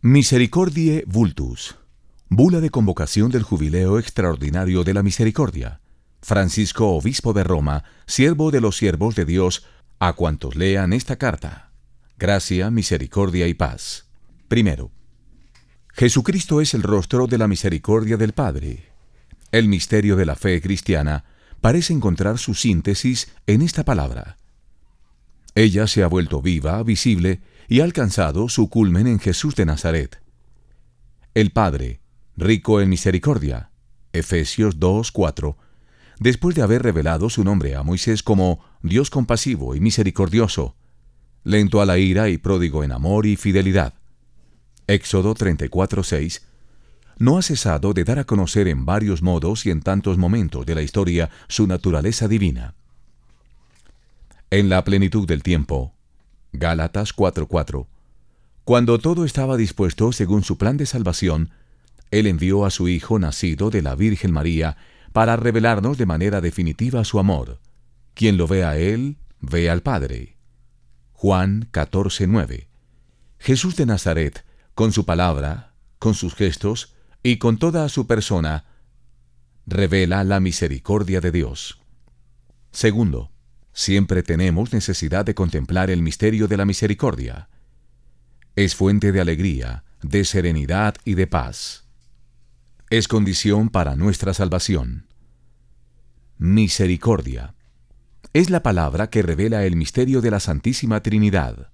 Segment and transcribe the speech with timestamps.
[0.00, 1.74] Misericordie Vultus.
[2.28, 5.80] Bula de convocación del Jubileo Extraordinario de la Misericordia.
[6.22, 9.66] Francisco Obispo de Roma, siervo de los siervos de Dios,
[9.98, 11.72] a cuantos lean esta carta.
[12.16, 14.06] Gracia, misericordia y paz.
[14.46, 14.92] Primero.
[15.88, 18.92] Jesucristo es el rostro de la misericordia del Padre.
[19.50, 21.24] El misterio de la fe cristiana
[21.60, 24.38] parece encontrar su síntesis en esta palabra.
[25.56, 30.20] Ella se ha vuelto viva, visible, y ha alcanzado su culmen en Jesús de Nazaret.
[31.34, 32.00] El Padre,
[32.36, 33.70] rico en misericordia,
[34.12, 35.56] Efesios 2:4,
[36.18, 40.74] después de haber revelado su nombre a Moisés como Dios compasivo y misericordioso,
[41.44, 43.94] lento a la ira y pródigo en amor y fidelidad.
[44.86, 46.42] Éxodo 34:6,
[47.18, 50.74] no ha cesado de dar a conocer en varios modos y en tantos momentos de
[50.74, 52.74] la historia su naturaleza divina.
[54.50, 55.92] En la plenitud del tiempo,
[56.52, 57.86] Gálatas 4:4.
[58.64, 61.50] Cuando todo estaba dispuesto según su plan de salvación,
[62.10, 64.76] Él envió a su Hijo nacido de la Virgen María
[65.12, 67.60] para revelarnos de manera definitiva su amor.
[68.14, 70.36] Quien lo ve a Él, ve al Padre.
[71.12, 72.68] Juan 14:9.
[73.38, 78.64] Jesús de Nazaret, con su palabra, con sus gestos y con toda su persona,
[79.66, 81.80] revela la misericordia de Dios.
[82.70, 83.30] Segundo,
[83.78, 87.48] Siempre tenemos necesidad de contemplar el misterio de la misericordia.
[88.56, 91.86] Es fuente de alegría, de serenidad y de paz.
[92.90, 95.06] Es condición para nuestra salvación.
[96.38, 97.54] Misericordia.
[98.32, 101.70] Es la palabra que revela el misterio de la Santísima Trinidad.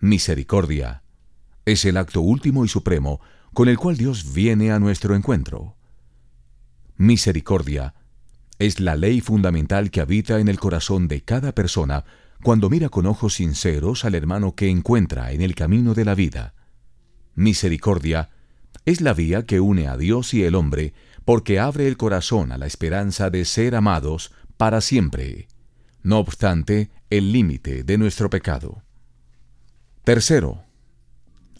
[0.00, 1.02] Misericordia.
[1.66, 3.20] Es el acto último y supremo
[3.52, 5.76] con el cual Dios viene a nuestro encuentro.
[6.96, 7.92] Misericordia
[8.58, 12.04] es la ley fundamental que habita en el corazón de cada persona
[12.42, 16.54] cuando mira con ojos sinceros al hermano que encuentra en el camino de la vida.
[17.34, 18.30] Misericordia
[18.84, 22.58] es la vía que une a Dios y el hombre porque abre el corazón a
[22.58, 25.48] la esperanza de ser amados para siempre,
[26.02, 28.82] no obstante el límite de nuestro pecado.
[30.04, 30.64] Tercero,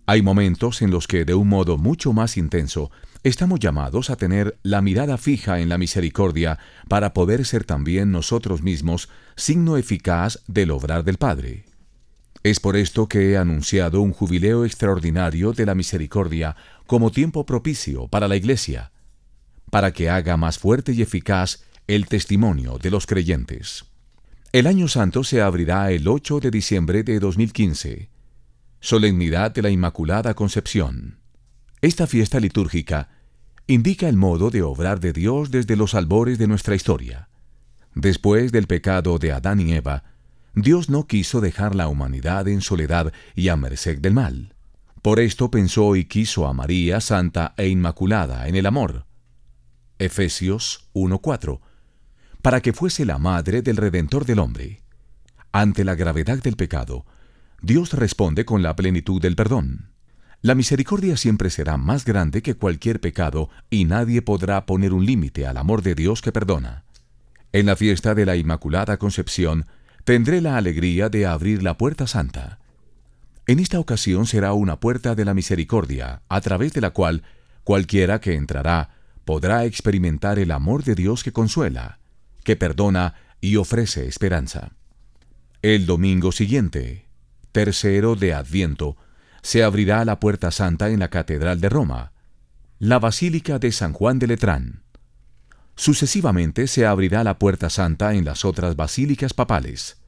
[0.09, 2.91] hay momentos en los que de un modo mucho más intenso
[3.25, 6.59] Estamos llamados a tener la mirada fija en la misericordia
[6.89, 11.65] para poder ser también nosotros mismos signo eficaz del obrar del Padre.
[12.45, 18.07] Es por esto que he anunciado un jubileo extraordinario de la misericordia como tiempo propicio
[18.07, 18.93] para la Iglesia,
[19.71, 23.85] para que haga más fuerte y eficaz el testimonio de los creyentes.
[24.53, 28.09] El año santo se abrirá el 8 de diciembre de 2015,
[28.81, 31.19] solemnidad de la Inmaculada Concepción.
[31.81, 33.09] Esta fiesta litúrgica
[33.67, 37.29] indica el modo de obrar de Dios desde los albores de nuestra historia.
[37.95, 40.05] Después del pecado de Adán y Eva,
[40.55, 44.55] Dios no quiso dejar la humanidad en soledad y a merced del mal.
[45.03, 49.07] Por esto pensó y quiso a María santa e inmaculada en el amor.
[49.99, 51.61] Efesios 1:4,
[52.43, 54.83] para que fuese la madre del Redentor del hombre.
[55.51, 57.05] Ante la gravedad del pecado,
[57.61, 59.91] Dios responde con la plenitud del perdón.
[60.41, 65.47] La misericordia siempre será más grande que cualquier pecado y nadie podrá poner un límite
[65.47, 66.85] al amor de Dios que perdona.
[67.53, 69.67] En la fiesta de la Inmaculada Concepción
[70.05, 72.61] tendré la alegría de abrir la puerta santa.
[73.47, 77.25] En esta ocasión será una puerta de la misericordia, a través de la cual
[77.65, 78.91] cualquiera que entrará
[79.25, 81.99] podrá experimentar el amor de Dios que consuela,
[82.45, 84.71] que perdona y ofrece esperanza.
[85.63, 87.08] El domingo siguiente,
[87.53, 88.97] tercero de Adviento,
[89.43, 92.13] se abrirá la puerta santa en la Catedral de Roma,
[92.79, 94.83] la Basílica de San Juan de Letrán.
[95.75, 99.99] Sucesivamente se abrirá la puerta santa en las otras basílicas papales.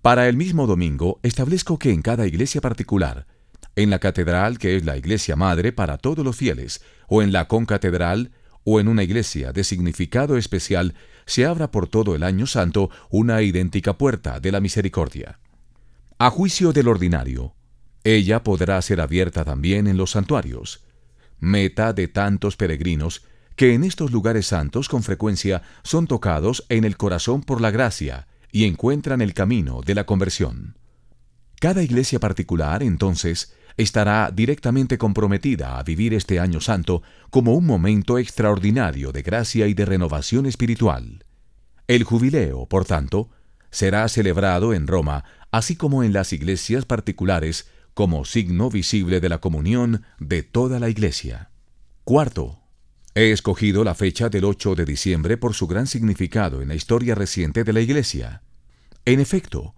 [0.00, 3.26] Para el mismo domingo establezco que en cada iglesia particular,
[3.74, 7.48] en la catedral que es la iglesia madre para todos los fieles, o en la
[7.48, 8.32] concatedral,
[8.64, 10.94] o en una iglesia de significado especial,
[11.26, 15.38] se abra por todo el año santo una idéntica puerta de la misericordia.
[16.20, 17.54] A juicio del ordinario,
[18.02, 20.84] ella podrá ser abierta también en los santuarios,
[21.38, 23.24] meta de tantos peregrinos
[23.54, 28.26] que en estos lugares santos con frecuencia son tocados en el corazón por la gracia
[28.50, 30.76] y encuentran el camino de la conversión.
[31.60, 37.00] Cada iglesia particular, entonces, estará directamente comprometida a vivir este año santo
[37.30, 41.24] como un momento extraordinario de gracia y de renovación espiritual.
[41.86, 43.30] El jubileo, por tanto,
[43.70, 49.38] será celebrado en Roma, así como en las iglesias particulares como signo visible de la
[49.38, 51.50] comunión de toda la Iglesia.
[52.04, 52.60] Cuarto,
[53.14, 57.14] he escogido la fecha del 8 de diciembre por su gran significado en la historia
[57.14, 58.42] reciente de la Iglesia.
[59.04, 59.74] En efecto,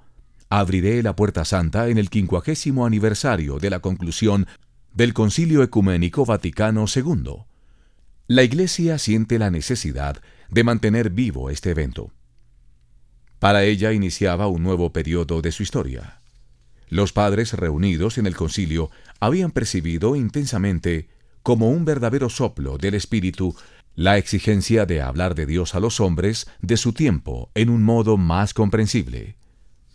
[0.51, 4.47] abriré la puerta santa en el quincuagésimo aniversario de la conclusión
[4.93, 7.47] del Concilio Ecuménico Vaticano II.
[8.27, 10.21] La Iglesia siente la necesidad
[10.51, 12.13] de mantener vivo este evento.
[13.41, 16.21] Para ella iniciaba un nuevo periodo de su historia.
[16.91, 21.09] Los padres reunidos en el concilio habían percibido intensamente,
[21.43, 23.57] como un verdadero soplo del Espíritu,
[23.95, 28.19] la exigencia de hablar de Dios a los hombres de su tiempo en un modo
[28.19, 29.37] más comprensible.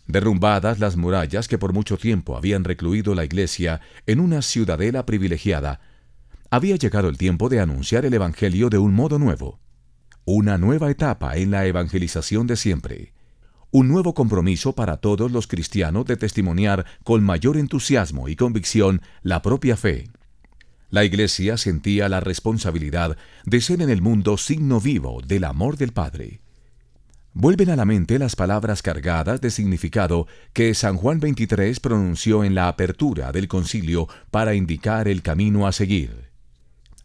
[0.08, 5.80] Derrumbadas las murallas que por mucho tiempo habían recluido la Iglesia en una ciudadela privilegiada,
[6.50, 9.60] había llegado el tiempo de anunciar el Evangelio de un modo nuevo.
[10.24, 13.15] Una nueva etapa en la evangelización de siempre
[13.78, 19.42] un nuevo compromiso para todos los cristianos de testimoniar con mayor entusiasmo y convicción la
[19.42, 20.08] propia fe.
[20.88, 25.92] La Iglesia sentía la responsabilidad de ser en el mundo signo vivo del amor del
[25.92, 26.40] Padre.
[27.34, 32.54] Vuelven a la mente las palabras cargadas de significado que San Juan XXIII pronunció en
[32.54, 36.30] la apertura del concilio para indicar el camino a seguir.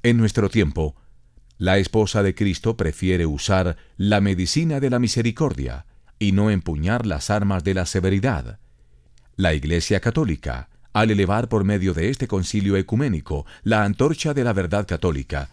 [0.03, 0.95] En nuestro tiempo,
[1.57, 5.85] la esposa de Cristo prefiere usar la medicina de la misericordia,
[6.21, 8.59] y no empuñar las armas de la severidad.
[9.37, 14.53] La Iglesia Católica, al elevar por medio de este concilio ecuménico la antorcha de la
[14.53, 15.49] verdad católica,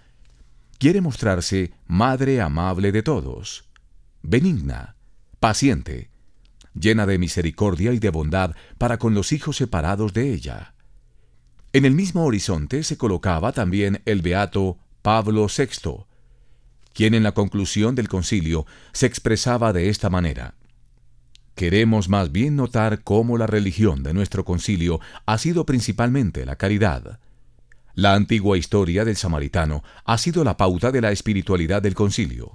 [0.79, 3.65] quiere mostrarse madre amable de todos,
[4.21, 4.97] benigna,
[5.41, 6.11] paciente,
[6.79, 10.75] llena de misericordia y de bondad para con los hijos separados de ella.
[11.73, 16.05] En el mismo horizonte se colocaba también el beato Pablo VI,
[16.93, 20.58] quien en la conclusión del concilio se expresaba de esta manera.
[21.59, 27.19] Queremos más bien notar cómo la religión de nuestro concilio ha sido principalmente la caridad.
[27.95, 32.53] La antigua historia del samaritano ha sido la pauta de la espiritualidad del concilio.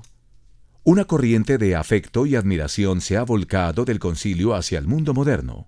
[0.85, 5.67] Una corriente de afecto y admiración se ha volcado del concilio hacia el mundo moderno.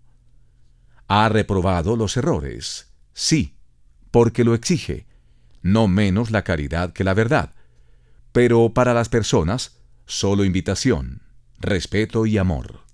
[1.09, 3.57] Ha reprobado los errores, sí,
[4.11, 5.07] porque lo exige,
[5.61, 7.53] no menos la caridad que la verdad,
[8.31, 11.21] pero para las personas, solo invitación,
[11.59, 12.84] respeto y amor.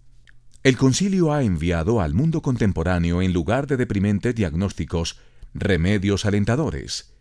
[0.64, 5.18] El concilio ha enviado al mundo contemporáneo, en lugar de deprimentes diagnósticos,
[5.56, 7.16] remedios alentadores.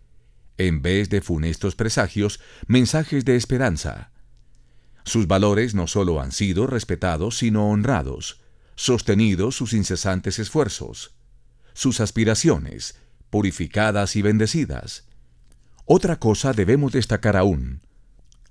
[0.58, 4.12] En vez de funestos presagios, mensajes de esperanza.
[5.04, 8.42] Sus valores no solo han sido respetados, sino honrados,
[8.75, 11.14] sostenidos sus incesantes esfuerzos,
[11.72, 12.98] sus aspiraciones,
[13.31, 15.08] purificadas y bendecidas.
[15.87, 17.81] Otra cosa debemos destacar aún.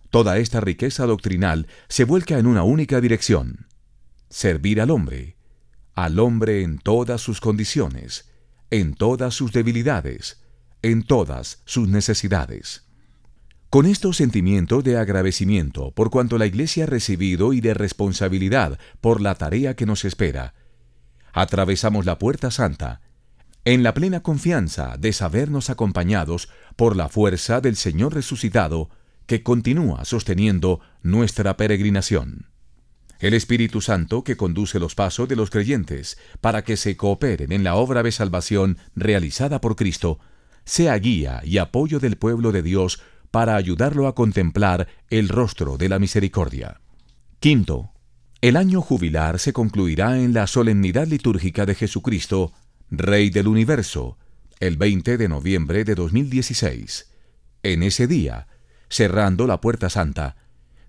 [0.10, 3.69] Toda esta riqueza doctrinal se vuelca en una única dirección
[4.30, 5.38] servir al hombre,
[5.96, 8.32] al hombre en todas sus condiciones,
[8.70, 10.42] en todas sus debilidades,
[10.82, 12.86] en todas sus necesidades.
[13.70, 19.22] Con estos sentimientos de agradecimiento por cuanto la Iglesia ha recibido y de responsabilidad por
[19.22, 20.54] la tarea que nos espera,
[21.34, 23.02] atravesamos la puerta santa,
[23.66, 28.90] en la plena confianza de sabernos acompañados por la fuerza del Señor resucitado
[29.26, 32.50] que continúa sosteniendo nuestra peregrinación
[33.20, 37.64] el Espíritu Santo que conduce los pasos de los creyentes para que se cooperen en
[37.64, 40.20] la obra de salvación realizada por Cristo,
[40.64, 43.02] sea guía y apoyo del pueblo de Dios
[43.32, 46.82] para ayudarlo a contemplar el rostro de la misericordia.
[47.40, 47.92] Quinto,
[48.42, 52.54] el año jubilar se concluirá en la solemnidad litúrgica de Jesucristo,
[52.90, 54.18] Rey del Universo,
[54.60, 57.12] el 20 de noviembre de 2016.
[57.64, 58.48] En ese día,
[58.90, 60.38] cerrando la puerta santa,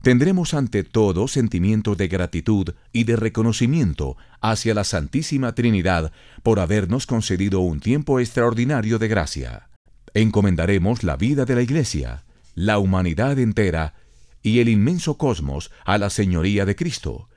[0.02, 7.06] tendremos ante todo sentimientos de gratitud y de reconocimiento hacia la Santísima Trinidad por habernos
[7.06, 9.68] concedido un tiempo extraordinario de gracia.
[10.14, 13.94] Encomendaremos la vida de la Iglesia, la humanidad entera
[14.42, 17.28] y el inmenso cosmos a la Señoría de Cristo,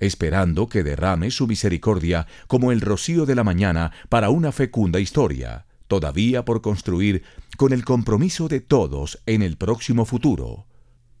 [0.00, 5.66] esperando que derrame su misericordia como el rocío de la mañana para una fecunda historia,
[5.88, 7.22] todavía por construir
[7.56, 10.66] con el compromiso de todos en el próximo futuro.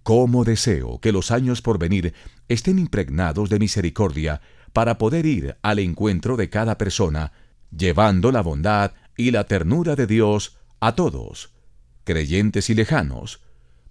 [0.02, 2.14] Cómo deseo que los años por venir
[2.48, 4.40] estén impregnados de misericordia
[4.72, 7.32] para poder ir al encuentro de cada persona,
[7.76, 11.50] llevando la bondad y la ternura de Dios a todos,
[12.04, 13.40] creyentes y lejanos,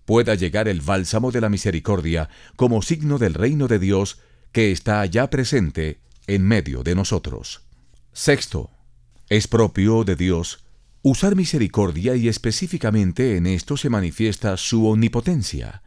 [0.05, 4.19] pueda llegar el bálsamo de la misericordia como signo del reino de Dios
[4.53, 7.61] que está ya presente en medio de nosotros.
[8.13, 8.71] Sexto,
[9.29, 10.63] es propio de Dios
[11.01, 15.83] usar misericordia y específicamente en esto se manifiesta su omnipotencia.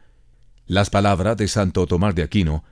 [0.67, 2.63] Las palabras de Santo Tomás de Aquino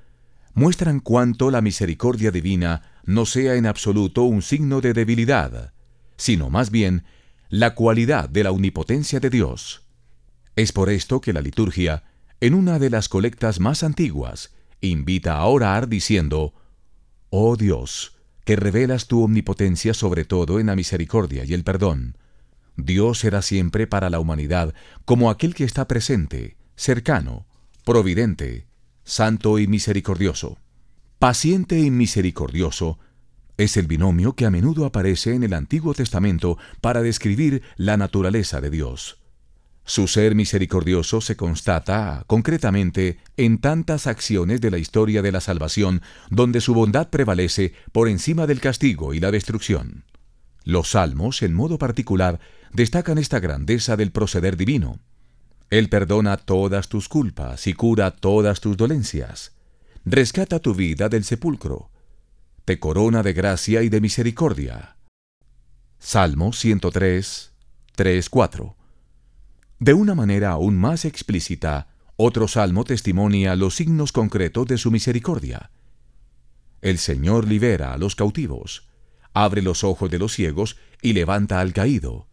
[0.53, 5.73] muestran cuánto la misericordia divina no sea en absoluto un signo de debilidad,
[6.17, 7.03] sino más bien
[7.49, 9.83] la cualidad de la omnipotencia de Dios.
[10.55, 12.03] Es por esto que la liturgia,
[12.41, 16.53] en una de las colectas más antiguas, invita a orar diciendo,
[17.29, 22.17] Oh Dios, que revelas tu omnipotencia sobre todo en la misericordia y el perdón,
[22.75, 24.73] Dios será siempre para la humanidad
[25.05, 27.45] como aquel que está presente, cercano,
[27.89, 28.67] providente,
[29.03, 30.59] santo y misericordioso.
[31.17, 32.99] Paciente y misericordioso
[33.57, 38.61] es el binomio que a menudo aparece en el Antiguo Testamento para describir la naturaleza
[38.61, 39.17] de Dios.
[39.85, 46.03] Su ser misericordioso se constata concretamente en tantas acciones de la historia de la salvación
[46.29, 50.05] donde su bondad prevalece por encima del castigo y la destrucción.
[50.63, 52.39] Los salmos, en modo particular,
[52.71, 54.99] destacan esta grandeza del proceder divino.
[55.69, 59.55] Él perdona todas tus culpas y cura todas tus dolencias.
[60.03, 61.91] Rescata tu vida del sepulcro.
[62.65, 64.97] Te corona de gracia y de misericordia.
[65.99, 67.51] Salmo 103,
[67.95, 68.75] 3, 4.
[69.79, 75.71] De una manera aún más explícita, otro salmo testimonia los signos concretos de su misericordia.
[76.81, 78.87] El Señor libera a los cautivos,
[79.33, 82.28] abre los ojos de los ciegos y levanta al caído.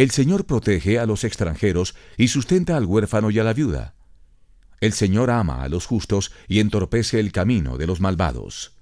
[0.00, 3.94] El Señor protege a los extranjeros y sustenta al huérfano y a la viuda.
[4.80, 8.78] El Señor ama a los justos y entorpece el camino de los malvados.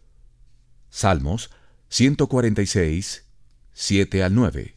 [0.91, 1.51] Salmos
[1.89, 3.25] 146,
[3.73, 4.77] 7 al 9.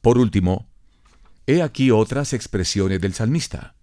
[0.00, 0.70] Por último,
[1.46, 3.74] He aquí otras expresiones del salmista.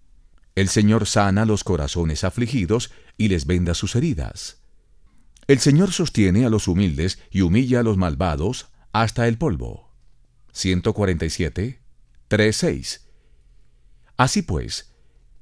[0.56, 4.60] El Señor sana los corazones afligidos y les venda sus heridas.
[5.46, 9.92] El Señor sostiene a los humildes y humilla a los malvados hasta el polvo.
[10.50, 11.81] 147,
[12.32, 13.04] 3,
[14.16, 14.94] Así pues,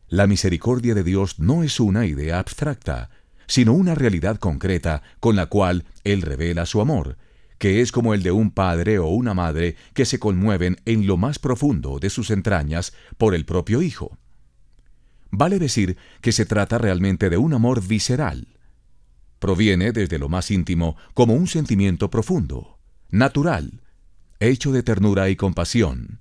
[0.08, 3.10] la misericordia de Dios no es una idea abstracta,
[3.46, 7.16] sino una realidad concreta con la cual Él revela su amor,
[7.58, 11.16] que es como el de un padre o una madre que se conmueven en lo
[11.16, 14.18] más profundo de sus entrañas por el propio hijo.
[15.30, 18.48] Vale decir que se trata realmente de un amor visceral.
[19.38, 22.80] Proviene desde lo más íntimo como un sentimiento profundo,
[23.10, 23.80] natural,
[24.40, 26.18] hecho de ternura y compasión,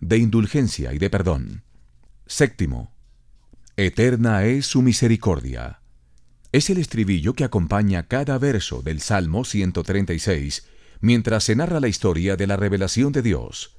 [0.00, 1.62] de indulgencia y de perdón.
[2.26, 2.92] Séptimo.
[3.76, 5.80] Eterna es su misericordia.
[6.52, 10.66] Es el estribillo que acompaña cada verso del Salmo 136
[11.00, 13.76] mientras se narra la historia de la revelación de Dios.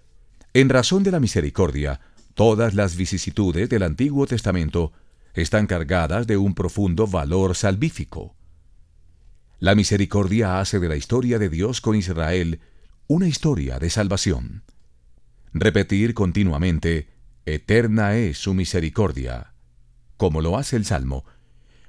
[0.54, 2.02] En razón de la misericordia,
[2.34, 4.92] todas las vicisitudes del Antiguo Testamento
[5.34, 8.36] están cargadas de un profundo valor salvífico.
[9.60, 12.60] La misericordia hace de la historia de Dios con Israel
[13.08, 14.64] una historia de salvación.
[15.54, 17.10] Repetir continuamente,
[17.46, 19.54] Eterna es su misericordia,
[20.16, 21.26] como lo hace el Salmo,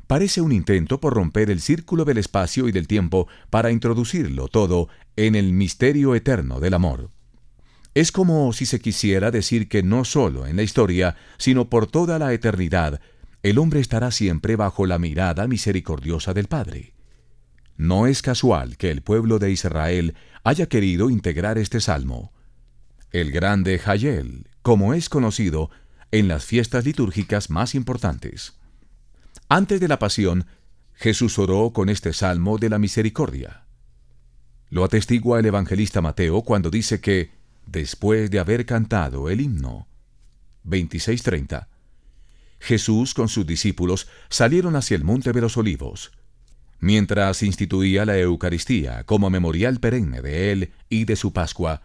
[0.07, 4.89] parece un intento por romper el círculo del espacio y del tiempo para introducirlo todo
[5.17, 7.11] en el misterio eterno del amor.
[7.95, 12.19] Es como si se quisiera decir que no solo en la historia, sino por toda
[12.19, 13.01] la eternidad,
[13.43, 16.95] el hombre estará siempre bajo la mirada misericordiosa del Padre.
[17.77, 22.33] No es casual que el pueblo de Israel haya querido integrar este salmo.
[23.13, 25.71] El grande Hayel, como es conocido,
[26.13, 28.55] en las fiestas litúrgicas más importantes.
[29.51, 30.47] Antes de la pasión,
[30.95, 33.67] Jesús oró con este salmo de la misericordia.
[34.71, 37.33] Lo atestigua el evangelista Mateo cuando dice que,
[37.67, 39.89] después de haber cantado el himno
[40.65, 41.69] 26:30,
[42.61, 46.13] Jesús con sus discípulos salieron hacia el monte de los olivos.
[46.81, 51.83] Mientras instituía la Eucaristía como memorial perenne de él y de su Pascua,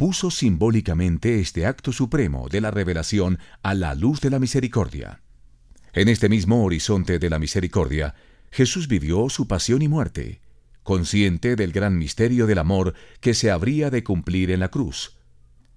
[0.00, 5.20] puso simbólicamente este acto supremo de la revelación a la luz de la misericordia.
[5.92, 8.14] En este mismo horizonte de la misericordia,
[8.50, 10.40] Jesús vivió su pasión y muerte,
[10.84, 15.18] consciente del gran misterio del amor que se habría de cumplir en la cruz.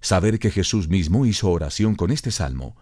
[0.00, 2.76] Saber que Jesús mismo hizo oración con este salmo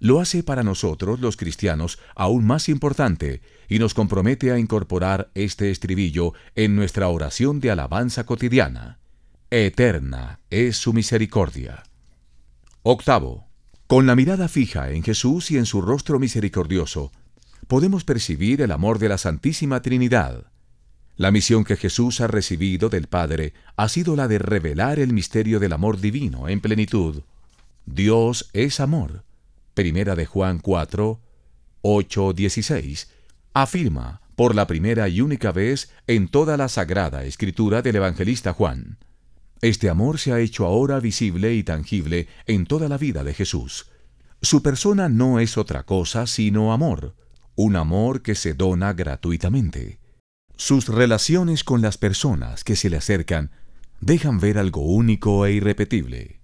[0.00, 5.70] lo hace para nosotros los cristianos aún más importante y nos compromete a incorporar este
[5.70, 9.00] estribillo en nuestra oración de alabanza cotidiana.
[9.50, 11.82] Eterna es su misericordia.
[12.82, 13.46] Octavo.
[13.86, 17.12] Con la mirada fija en Jesús y en su rostro misericordioso,
[17.66, 20.52] podemos percibir el amor de la Santísima Trinidad.
[21.16, 25.58] La misión que Jesús ha recibido del Padre ha sido la de revelar el misterio
[25.60, 27.22] del amor divino en plenitud.
[27.86, 29.24] Dios es amor.
[29.72, 31.20] Primera de Juan 4,
[31.80, 33.10] 8, 16.
[33.54, 38.98] Afirma por la primera y única vez en toda la sagrada escritura del evangelista Juan.
[39.60, 43.86] Este amor se ha hecho ahora visible y tangible en toda la vida de Jesús.
[44.40, 47.16] Su persona no es otra cosa sino amor,
[47.56, 49.98] un amor que se dona gratuitamente.
[50.56, 53.50] Sus relaciones con las personas que se le acercan
[54.00, 56.40] dejan ver algo único e irrepetible.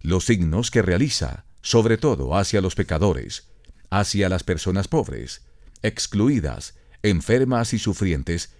[0.00, 3.48] Los signos que realiza, sobre todo hacia los pecadores,
[3.88, 5.42] hacia las personas pobres,
[5.82, 8.54] excluidas, enfermas y sufrientes,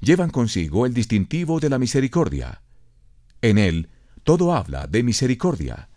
[0.00, 2.61] llevan consigo el distintivo de la misericordia,
[3.42, 3.88] en él
[4.24, 5.88] todo habla de misericordia,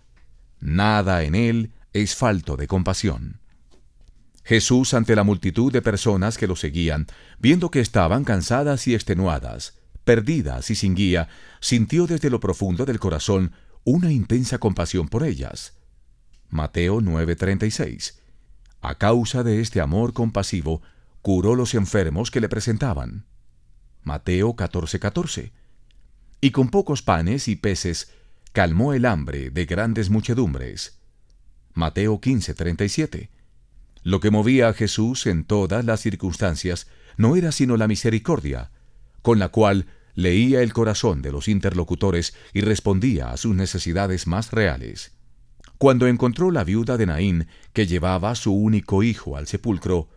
[0.65, 3.39] Nada en él es falto de compasión.
[4.43, 7.07] Jesús ante la multitud de personas que lo seguían,
[7.39, 12.99] viendo que estaban cansadas y extenuadas, perdidas y sin guía, sintió desde lo profundo del
[12.99, 13.51] corazón
[13.83, 15.77] una intensa compasión por ellas.
[16.49, 18.19] Mateo 9:36.
[18.81, 20.81] A causa de este amor compasivo,
[21.21, 23.25] curó los enfermos que le presentaban.
[24.03, 25.51] Mateo 14:14.
[26.41, 28.11] Y con pocos panes y peces,
[28.51, 30.99] calmó el hambre de grandes muchedumbres.
[31.73, 33.29] Mateo 15:37.
[34.03, 36.87] Lo que movía a Jesús en todas las circunstancias
[37.17, 38.71] no era sino la misericordia,
[39.21, 44.51] con la cual leía el corazón de los interlocutores y respondía a sus necesidades más
[44.51, 45.11] reales.
[45.77, 50.07] Cuando encontró la viuda de Naín, que llevaba su único hijo al sepulcro,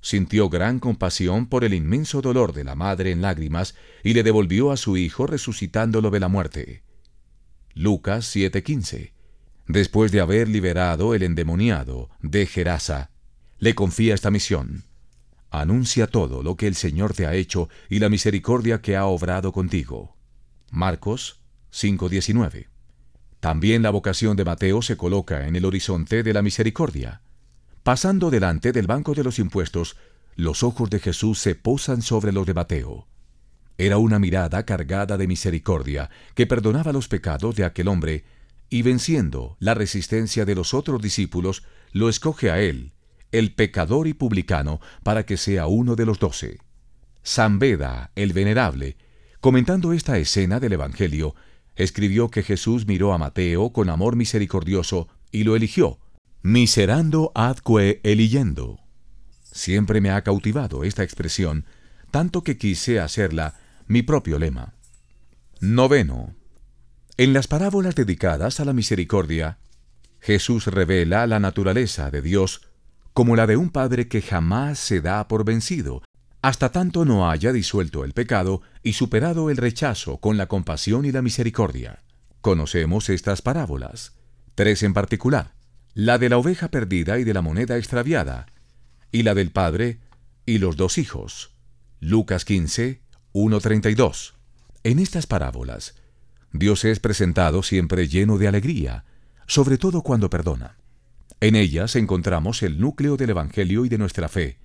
[0.00, 4.70] sintió gran compasión por el inmenso dolor de la madre en lágrimas y le devolvió
[4.70, 6.82] a su hijo resucitándolo de la muerte.
[7.74, 9.12] Lucas 7:15.
[9.66, 13.10] Después de haber liberado el endemoniado de Gerasa,
[13.58, 14.84] le confía esta misión.
[15.50, 19.52] Anuncia todo lo que el Señor te ha hecho y la misericordia que ha obrado
[19.52, 20.16] contigo.
[20.70, 21.40] Marcos
[21.70, 22.68] 5:19.
[23.40, 27.22] También la vocación de Mateo se coloca en el horizonte de la misericordia.
[27.88, 29.96] Pasando delante del banco de los impuestos,
[30.36, 33.08] los ojos de Jesús se posan sobre los de Mateo.
[33.78, 38.24] Era una mirada cargada de misericordia que perdonaba los pecados de aquel hombre
[38.68, 42.92] y venciendo la resistencia de los otros discípulos, lo escoge a él
[43.32, 46.58] el pecador y publicano, para que sea uno de los doce.
[47.22, 48.98] San Beda, el venerable,
[49.40, 51.34] comentando esta escena del Evangelio,
[51.74, 55.98] escribió que Jesús miró a Mateo con amor misericordioso y lo eligió,
[56.42, 58.80] miserando adque eliyendo.
[59.42, 61.64] Siempre me ha cautivado esta expresión,
[62.10, 63.54] tanto que quise hacerla
[63.86, 64.74] mi propio lema.
[65.60, 66.34] Noveno.
[67.16, 69.58] En las parábolas dedicadas a la misericordia,
[70.20, 72.62] Jesús revela la naturaleza de Dios
[73.12, 76.02] como la de un padre que jamás se da por vencido,
[76.40, 81.10] hasta tanto no haya disuelto el pecado y superado el rechazo con la compasión y
[81.10, 82.04] la misericordia.
[82.40, 84.16] Conocemos estas parábolas,
[84.54, 85.57] tres en particular,
[85.98, 88.46] la de la oveja perdida y de la moneda extraviada,
[89.10, 89.98] y la del padre
[90.46, 91.56] y los dos hijos.
[91.98, 94.34] Lucas 15, 1.32.
[94.84, 95.96] En estas parábolas,
[96.52, 99.06] Dios es presentado siempre lleno de alegría,
[99.48, 100.76] sobre todo cuando perdona.
[101.40, 104.60] En ellas encontramos el núcleo del Evangelio y de nuestra fe,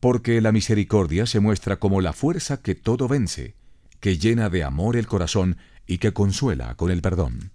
[0.00, 3.56] porque la misericordia se muestra como la fuerza que todo vence,
[4.00, 7.52] que llena de amor el corazón y que consuela con el perdón.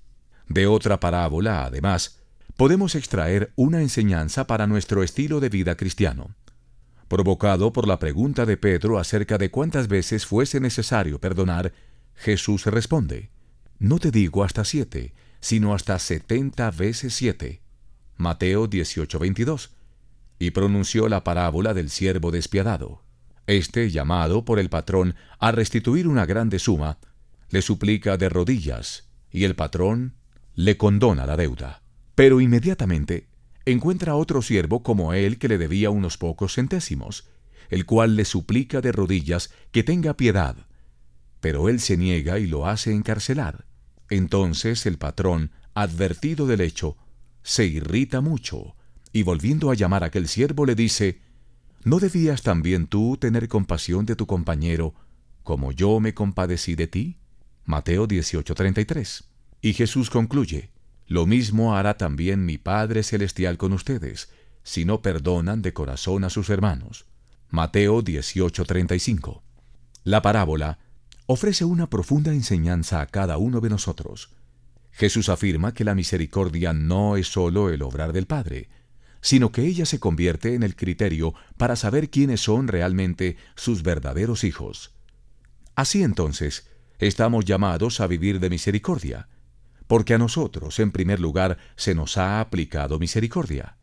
[0.48, 2.17] De otra parábola, además,
[2.58, 6.36] podemos extraer una enseñanza para nuestro estilo de vida cristiano.
[7.08, 11.72] Provocado por la pregunta de Pedro acerca de cuántas veces fuese necesario perdonar,
[12.16, 13.30] Jesús responde,
[13.78, 17.62] No te digo hasta siete, sino hasta setenta veces siete.
[18.18, 19.70] Mateo 18:22,
[20.40, 23.04] y pronunció la parábola del siervo despiadado.
[23.46, 26.98] Este, llamado por el patrón a restituir una grande suma,
[27.52, 30.16] le suplica de rodillas, y el patrón
[30.56, 31.84] le condona la deuda.
[32.18, 33.28] Pero inmediatamente
[33.64, 37.28] encuentra otro siervo como él que le debía unos pocos centésimos,
[37.70, 40.66] el cual le suplica de rodillas que tenga piedad.
[41.42, 43.68] Pero él se niega y lo hace encarcelar.
[44.10, 46.98] Entonces el patrón, advertido del hecho,
[47.44, 48.76] se irrita mucho,
[49.14, 51.22] y volviendo a llamar a aquel siervo le dice,
[51.84, 54.96] ¿No debías también tú tener compasión de tu compañero,
[55.44, 57.20] como yo me compadecí de ti?
[57.64, 59.26] Mateo 18:33.
[59.62, 60.72] Y Jesús concluye,
[61.08, 64.30] Lo mismo hará también mi Padre Celestial con ustedes,
[64.64, 67.06] si no perdonan de corazón a sus hermanos.
[67.50, 69.42] Mateo 18:35.
[70.04, 70.80] La parábola
[71.26, 74.32] ofrece una profunda enseñanza a cada uno de nosotros.
[74.92, 78.70] Jesús afirma que la misericordia no es sólo el obrar del Padre,
[79.22, 84.44] sino que ella se convierte en el criterio para saber quiénes son realmente sus verdaderos
[84.44, 84.92] hijos.
[85.76, 89.30] Así entonces, estamos llamados a vivir de misericordia,
[89.88, 93.78] porque a nosotros, en primer lugar, se nos ha aplicado misericordia.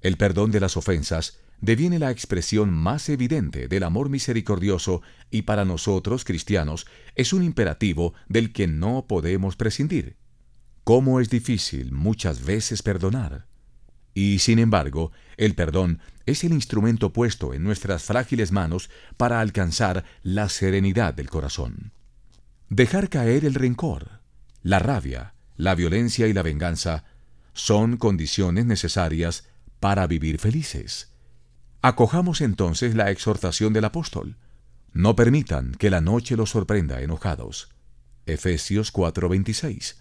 [0.00, 5.64] El perdón de las ofensas deviene la expresión más evidente del amor misericordioso y para
[5.64, 10.16] nosotros cristianos es un imperativo del que no podemos prescindir.
[10.84, 13.46] ¿Cómo es difícil muchas veces perdonar?
[14.12, 20.04] Y sin embargo, el perdón es el instrumento puesto en nuestras frágiles manos para alcanzar
[20.22, 21.92] la serenidad del corazón.
[22.68, 24.20] Dejar caer el rencor,
[24.62, 27.04] la rabia, la violencia y la venganza
[27.52, 29.48] son condiciones necesarias
[29.80, 31.12] para vivir felices.
[31.82, 34.36] Acojamos entonces la exhortación del apóstol.
[34.92, 37.68] No permitan que la noche los sorprenda enojados.
[38.26, 39.96] Efesios 4:26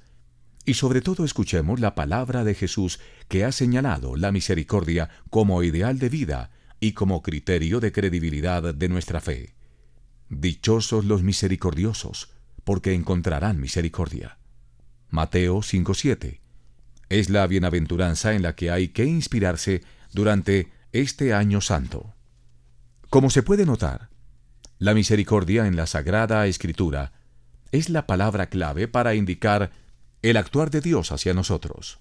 [0.65, 5.99] y sobre todo escuchemos la palabra de Jesús que ha señalado la misericordia como ideal
[5.99, 9.55] de vida y como criterio de credibilidad de nuestra fe.
[10.29, 12.29] Dichosos los misericordiosos,
[12.63, 14.37] porque encontrarán misericordia.
[15.13, 16.41] Mateo 5:7.
[17.07, 22.15] Es la bienaventuranza en la que hay que inspirarse durante este año santo.
[23.11, 24.09] Como se puede notar,
[24.79, 27.13] la misericordia en la Sagrada Escritura
[27.71, 29.69] es la palabra clave para indicar
[30.23, 31.99] el actuar de Dios hacia nosotros.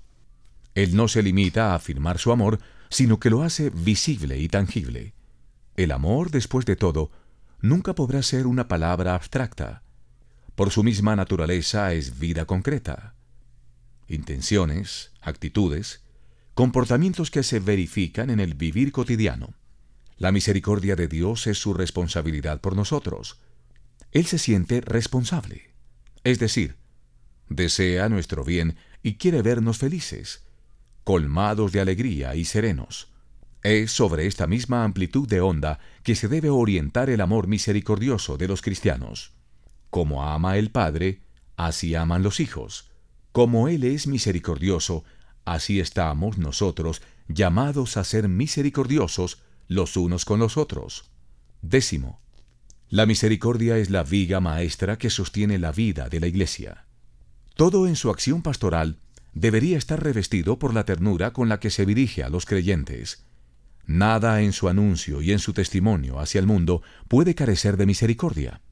[0.74, 5.12] Él no se limita a afirmar su amor, sino que lo hace visible y tangible.
[5.76, 7.10] El amor, después de todo,
[7.60, 9.81] nunca podrá ser una palabra abstracta.
[10.62, 13.16] Por su misma naturaleza es vida concreta.
[14.06, 16.04] Intenciones, actitudes,
[16.54, 19.54] comportamientos que se verifican en el vivir cotidiano.
[20.18, 23.40] La misericordia de Dios es su responsabilidad por nosotros.
[24.12, 25.72] Él se siente responsable.
[26.22, 26.76] Es decir,
[27.48, 30.44] desea nuestro bien y quiere vernos felices,
[31.02, 33.08] colmados de alegría y serenos.
[33.64, 38.46] Es sobre esta misma amplitud de onda que se debe orientar el amor misericordioso de
[38.46, 39.32] los cristianos.
[39.92, 41.20] Como ama el Padre,
[41.54, 42.90] así aman los hijos.
[43.30, 45.04] Como Él es misericordioso,
[45.44, 51.10] así estamos nosotros llamados a ser misericordiosos los unos con los otros.
[51.60, 52.22] Décimo.
[52.88, 56.86] La misericordia es la viga maestra que sostiene la vida de la Iglesia.
[57.54, 58.96] Todo en su acción pastoral
[59.34, 63.26] debería estar revestido por la ternura con la que se dirige a los creyentes.
[63.84, 68.62] Nada en su anuncio y en su testimonio hacia el mundo puede carecer de misericordia.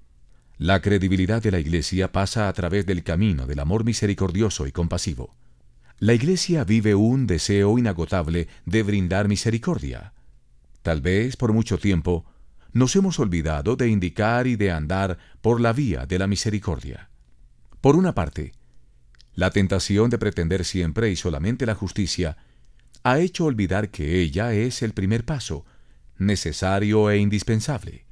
[0.60, 5.34] La credibilidad de la Iglesia pasa a través del camino del amor misericordioso y compasivo.
[5.98, 10.12] La Iglesia vive un deseo inagotable de brindar misericordia.
[10.82, 12.26] Tal vez por mucho tiempo
[12.74, 17.08] nos hemos olvidado de indicar y de andar por la vía de la misericordia.
[17.80, 18.52] Por una parte,
[19.32, 22.36] la tentación de pretender siempre y solamente la justicia
[23.02, 25.64] ha hecho olvidar que ella es el primer paso,
[26.18, 28.09] necesario e indispensable.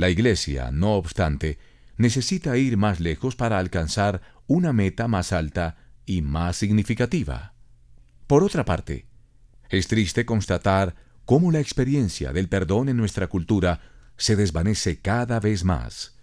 [0.00, 1.58] La Iglesia, no obstante,
[1.98, 7.52] necesita ir más lejos para alcanzar una meta más alta y más significativa.
[8.26, 9.04] Por otra parte,
[9.68, 10.94] es triste constatar
[11.26, 13.82] cómo la experiencia del perdón en nuestra cultura
[14.16, 16.18] se desvanece cada vez más.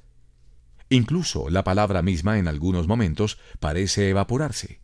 [0.89, 4.81] Incluso la palabra misma en algunos momentos parece evaporarse.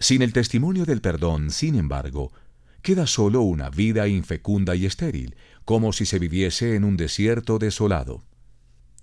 [0.00, 2.32] Sin el testimonio del perdón, sin embargo,
[2.86, 8.22] queda solo una vida infecunda y estéril, como si se viviese en un desierto desolado.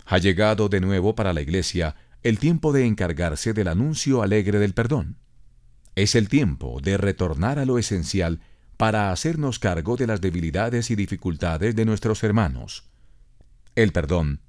[0.06, 4.72] Ha llegado de nuevo para la Iglesia el tiempo de encargarse del anuncio alegre del
[4.72, 5.18] perdón.
[5.96, 8.40] Es el tiempo de retornar a lo esencial
[8.78, 12.84] para hacernos cargo de las debilidades y dificultades de nuestros hermanos.
[13.74, 14.40] El perdón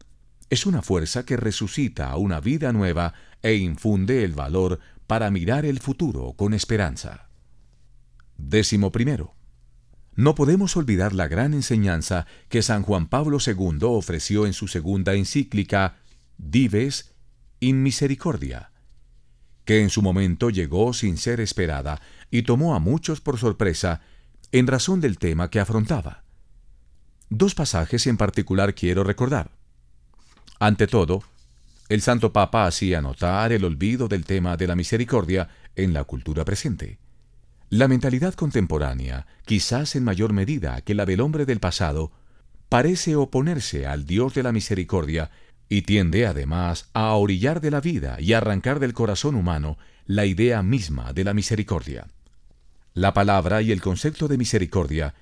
[0.49, 5.65] es una fuerza que resucita a una vida nueva e infunde el valor para mirar
[5.65, 7.24] el futuro con esperanza.
[8.37, 9.35] Décimo primero.
[10.15, 15.13] No podemos olvidar la gran enseñanza que San Juan Pablo II ofreció en su segunda
[15.13, 15.97] encíclica
[16.37, 17.13] Dives
[17.59, 18.71] in Misericordia,
[19.65, 24.01] que en su momento llegó sin ser esperada y tomó a muchos por sorpresa
[24.51, 26.23] en razón del tema que afrontaba.
[27.29, 29.51] Dos pasajes en particular quiero recordar.
[30.59, 31.23] Ante todo,
[31.89, 36.45] el Santo Papa hacía notar el olvido del tema de la misericordia en la cultura
[36.45, 36.99] presente.
[37.69, 42.11] La mentalidad contemporánea, quizás en mayor medida que la del hombre del pasado,
[42.69, 45.31] parece oponerse al Dios de la misericordia
[45.67, 50.61] y tiende además a orillar de la vida y arrancar del corazón humano la idea
[50.61, 52.07] misma de la misericordia.
[52.93, 55.15] La palabra y el concepto de misericordia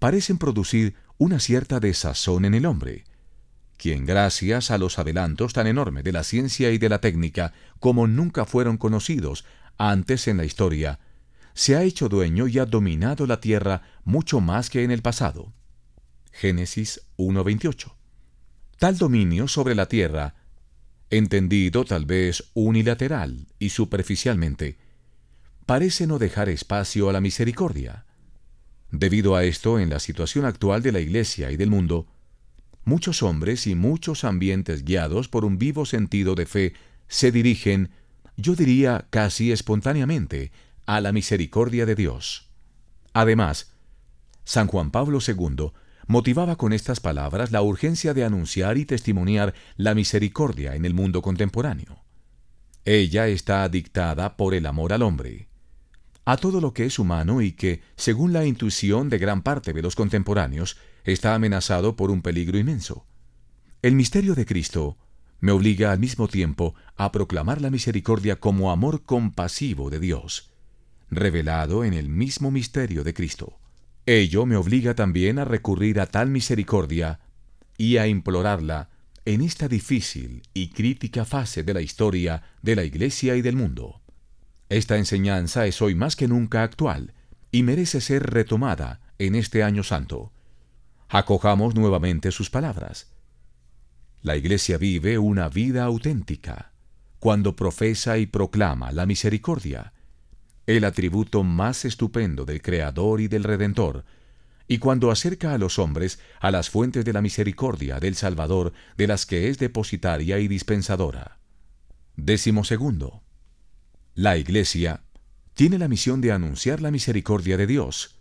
[0.00, 3.04] parecen producir una cierta desazón en el hombre,
[3.76, 8.08] quien gracias a los adelantos tan enormes de la ciencia y de la técnica como
[8.08, 9.44] nunca fueron conocidos
[9.78, 10.98] antes en la historia,
[11.54, 15.52] se ha hecho dueño y ha dominado la tierra mucho más que en el pasado.
[16.32, 17.92] Génesis 1.28.
[18.78, 20.34] Tal dominio sobre la tierra,
[21.10, 24.78] entendido tal vez unilateral y superficialmente,
[25.64, 28.04] parece no dejar espacio a la misericordia.
[28.90, 32.08] Debido a esto, en la situación actual de la Iglesia y del mundo,
[32.84, 36.74] muchos hombres y muchos ambientes guiados por un vivo sentido de fe
[37.06, 37.90] se dirigen,
[38.36, 40.50] yo diría casi espontáneamente,
[40.86, 42.50] a la misericordia de Dios.
[43.12, 43.72] Además,
[44.44, 45.72] San Juan Pablo II
[46.06, 51.22] motivaba con estas palabras la urgencia de anunciar y testimoniar la misericordia en el mundo
[51.22, 52.02] contemporáneo.
[52.84, 55.48] Ella está dictada por el amor al hombre,
[56.26, 59.82] a todo lo que es humano y que, según la intuición de gran parte de
[59.82, 63.06] los contemporáneos, está amenazado por un peligro inmenso.
[63.82, 64.98] El misterio de Cristo,
[65.40, 70.53] me obliga al mismo tiempo a proclamar la misericordia como amor compasivo de Dios,
[71.16, 73.58] revelado en el mismo misterio de Cristo.
[74.06, 77.20] Ello me obliga también a recurrir a tal misericordia
[77.78, 78.90] y a implorarla
[79.24, 84.02] en esta difícil y crítica fase de la historia de la Iglesia y del mundo.
[84.68, 87.14] Esta enseñanza es hoy más que nunca actual
[87.50, 90.32] y merece ser retomada en este año santo.
[91.08, 93.12] Acojamos nuevamente sus palabras.
[94.20, 96.72] La Iglesia vive una vida auténtica
[97.18, 99.93] cuando profesa y proclama la misericordia,
[100.66, 104.04] el atributo más estupendo del Creador y del Redentor,
[104.66, 109.06] y cuando acerca a los hombres a las fuentes de la misericordia del Salvador de
[109.06, 111.38] las que es depositaria y dispensadora.
[112.16, 113.22] Décimo segundo.
[114.14, 115.02] La Iglesia
[115.54, 118.16] tiene la misión de anunciar la misericordia de Dios,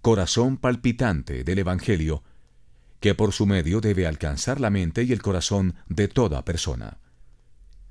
[0.00, 2.22] corazón palpitante del Evangelio,
[3.00, 6.98] que por su medio debe alcanzar la mente y el corazón de toda persona.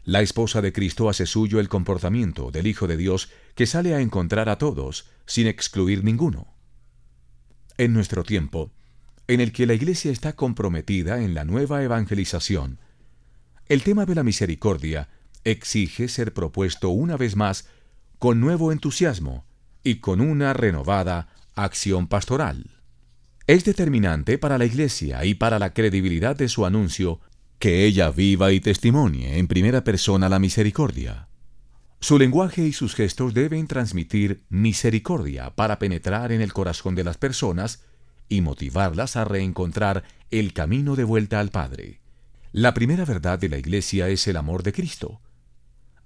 [0.04, 4.02] La esposa de Cristo hace suyo el comportamiento del Hijo de Dios que sale a
[4.02, 6.54] encontrar a todos, sin excluir ninguno.
[7.78, 8.72] En nuestro tiempo,
[9.28, 12.80] en el que la Iglesia está comprometida en la nueva evangelización,
[13.68, 15.10] el tema de la misericordia
[15.44, 17.68] exige ser propuesto una vez más
[18.20, 19.46] con nuevo entusiasmo
[19.84, 22.70] y con una renovada acción pastoral.
[23.48, 27.20] Es determinante para la Iglesia y para la credibilidad de su anuncio
[27.58, 31.28] que ella viva y testimonie en primera persona la misericordia.
[32.02, 37.18] Su lenguaje y sus gestos deben transmitir misericordia para penetrar en el corazón de las
[37.18, 37.84] personas
[38.28, 42.02] y motivarlas a reencontrar el camino de vuelta al Padre.
[42.54, 45.22] La primera verdad de la Iglesia es el amor de Cristo.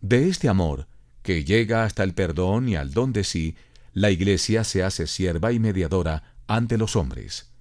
[0.01, 0.87] De este amor,
[1.23, 3.55] que llega hasta el perdón y al don de sí,
[3.93, 7.53] la Iglesia se hace sierva y mediadora ante los hombres.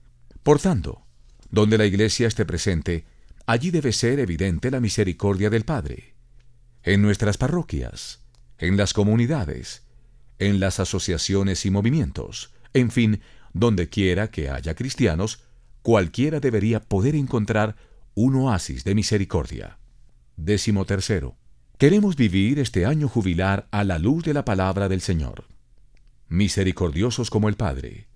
[0.42, 1.06] Por tanto,
[1.50, 3.04] donde la Iglesia esté presente,
[3.46, 6.14] allí debe ser evidente la misericordia del Padre.
[6.82, 8.23] En nuestras parroquias,
[8.58, 9.82] en las comunidades,
[10.38, 13.20] en las asociaciones y movimientos, en fin,
[13.52, 15.44] donde quiera que haya cristianos,
[15.82, 17.76] cualquiera debería poder encontrar
[18.14, 19.78] un oasis de misericordia.
[20.36, 21.36] Décimo tercero.
[21.78, 25.44] Queremos vivir este año jubilar a la luz de la palabra del Señor.
[26.28, 28.08] Misericordiosos como el Padre,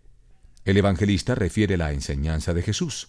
[0.68, 3.08] el evangelista refiere la enseñanza de Jesús.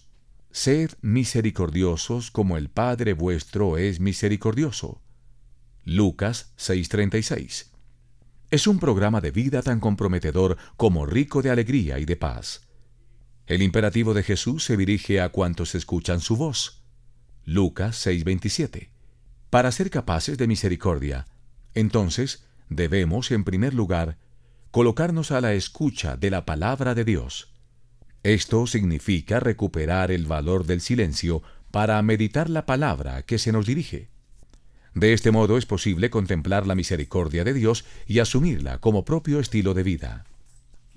[0.50, 5.02] Sed misericordiosos como el Padre vuestro es misericordioso.
[5.84, 7.70] Lucas 6:36.
[8.50, 12.68] Es un programa de vida tan comprometedor como rico de alegría y de paz.
[13.46, 16.84] El imperativo de Jesús se dirige a cuantos escuchan su voz.
[17.44, 18.90] Lucas 6:27.
[19.48, 21.26] Para ser capaces de misericordia,
[21.74, 24.18] entonces debemos, en primer lugar,
[24.70, 27.54] colocarnos a la escucha de la palabra de Dios.
[28.22, 34.09] Esto significa recuperar el valor del silencio para meditar la palabra que se nos dirige.
[34.94, 39.74] De este modo es posible contemplar la misericordia de Dios y asumirla como propio estilo
[39.74, 40.24] de vida.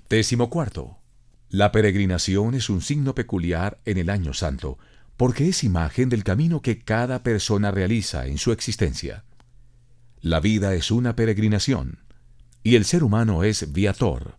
[0.08, 0.98] Décimo cuarto.
[1.48, 4.78] La peregrinación es un signo peculiar en el año santo,
[5.16, 9.24] porque es imagen del camino que cada persona realiza en su existencia.
[10.20, 12.00] La vida es una peregrinación,
[12.64, 14.38] y el ser humano es viator,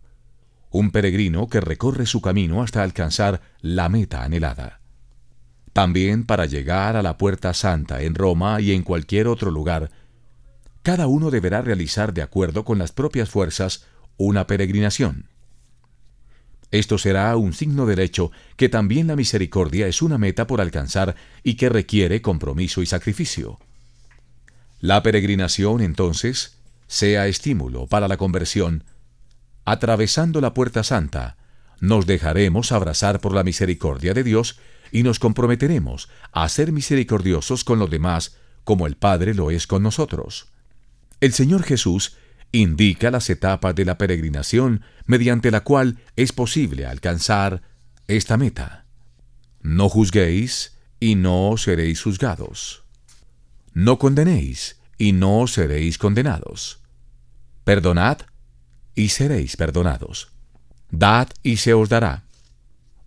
[0.70, 4.80] un peregrino que recorre su camino hasta alcanzar la meta anhelada.
[5.76, 9.90] También para llegar a la Puerta Santa en Roma y en cualquier otro lugar,
[10.82, 13.84] cada uno deberá realizar de acuerdo con las propias fuerzas
[14.16, 15.28] una peregrinación.
[16.70, 21.56] Esto será un signo derecho que también la misericordia es una meta por alcanzar y
[21.56, 23.58] que requiere compromiso y sacrificio.
[24.80, 28.84] La peregrinación, entonces, sea estímulo para la conversión,
[29.66, 31.36] atravesando la puerta santa,
[31.80, 34.58] nos dejaremos abrazar por la misericordia de Dios
[34.92, 39.82] y nos comprometeremos a ser misericordiosos con los demás como el Padre lo es con
[39.82, 40.48] nosotros.
[41.20, 42.16] El Señor Jesús
[42.52, 47.62] indica las etapas de la peregrinación mediante la cual es posible alcanzar
[48.08, 48.86] esta meta.
[49.62, 52.82] No juzguéis y no seréis juzgados.
[53.72, 56.80] No condenéis y no seréis condenados.
[57.64, 58.18] Perdonad
[58.94, 60.32] y seréis perdonados.
[60.90, 62.24] Dad y se os dará.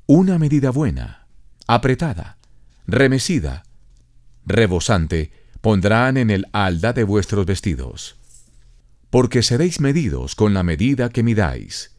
[0.06, 1.19] Una medida buena,
[1.70, 2.40] apretada,
[2.88, 3.64] remecida,
[4.44, 8.16] rebosante, pondrán en el alda de vuestros vestidos.
[9.12, 11.96] Porque seréis medidos con la medida que midáis.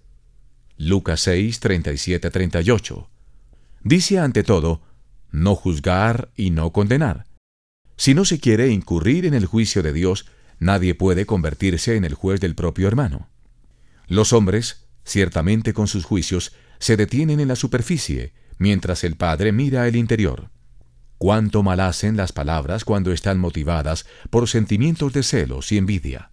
[0.76, 3.08] Lucas 6, 37, 38.
[3.84, 4.82] Dice ante todo,
[5.30, 7.26] no juzgar y no condenar.
[7.96, 10.26] Si no se quiere incurrir en el juicio de Dios,
[10.58, 13.28] nadie puede convertirse en el juez del propio hermano.
[14.08, 19.88] Los hombres, ciertamente con sus juicios, se detienen en la superficie, mientras el Padre mira
[19.88, 20.50] el interior.
[21.16, 26.30] Cuánto mal hacen las palabras cuando están motivadas por sentimientos de celos y envidia.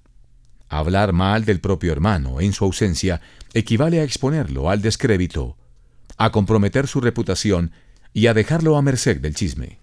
[0.68, 3.22] Hablar mal del propio hermano en su ausencia
[3.54, 5.58] equivale a exponerlo al descrédito,
[6.18, 7.72] a comprometer su reputación
[8.12, 9.80] y a dejarlo a merced del chisme.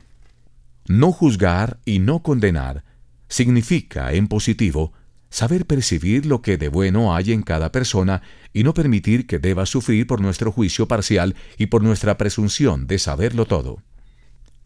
[0.87, 2.85] No juzgar y no condenar
[3.27, 4.93] significa, en positivo,
[5.35, 9.66] saber percibir lo que de bueno hay en cada persona y no permitir que deba
[9.66, 13.83] sufrir por nuestro juicio parcial y por nuestra presunción de saberlo todo.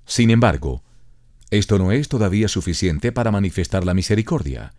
[0.05, 0.85] Sin embargo,
[1.49, 4.75] esto no es todavía suficiente para manifestar la misericordia.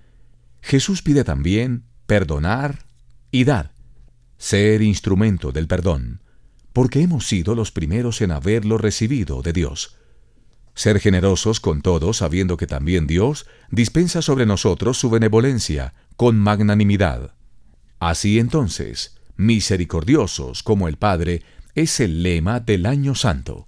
[0.62, 2.86] Jesús pide también perdonar
[3.32, 3.74] y dar,
[4.38, 6.22] ser instrumento del perdón,
[6.72, 9.96] porque hemos sido los primeros en haberlo recibido de Dios.
[10.80, 17.34] Ser generosos con todos, sabiendo que también Dios dispensa sobre nosotros su benevolencia con magnanimidad.
[18.00, 21.44] Así entonces, misericordiosos como el Padre,
[21.76, 23.68] es el lema del año santo.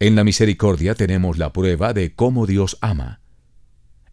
[0.00, 3.22] En la misericordia tenemos la prueba de cómo Dios ama.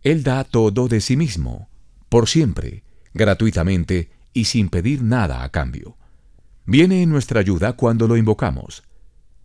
[0.01, 1.67] Él da todo de sí mismo,
[2.07, 5.97] por siempre, gratuitamente y sin pedir nada a cambio.
[6.65, 8.86] Viene en nuestra ayuda cuando lo invocamos.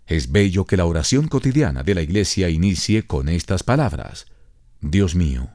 [0.07, 4.27] Es bello que la oración cotidiana de la Iglesia inicie con estas palabras.
[4.81, 5.51] Dios mío,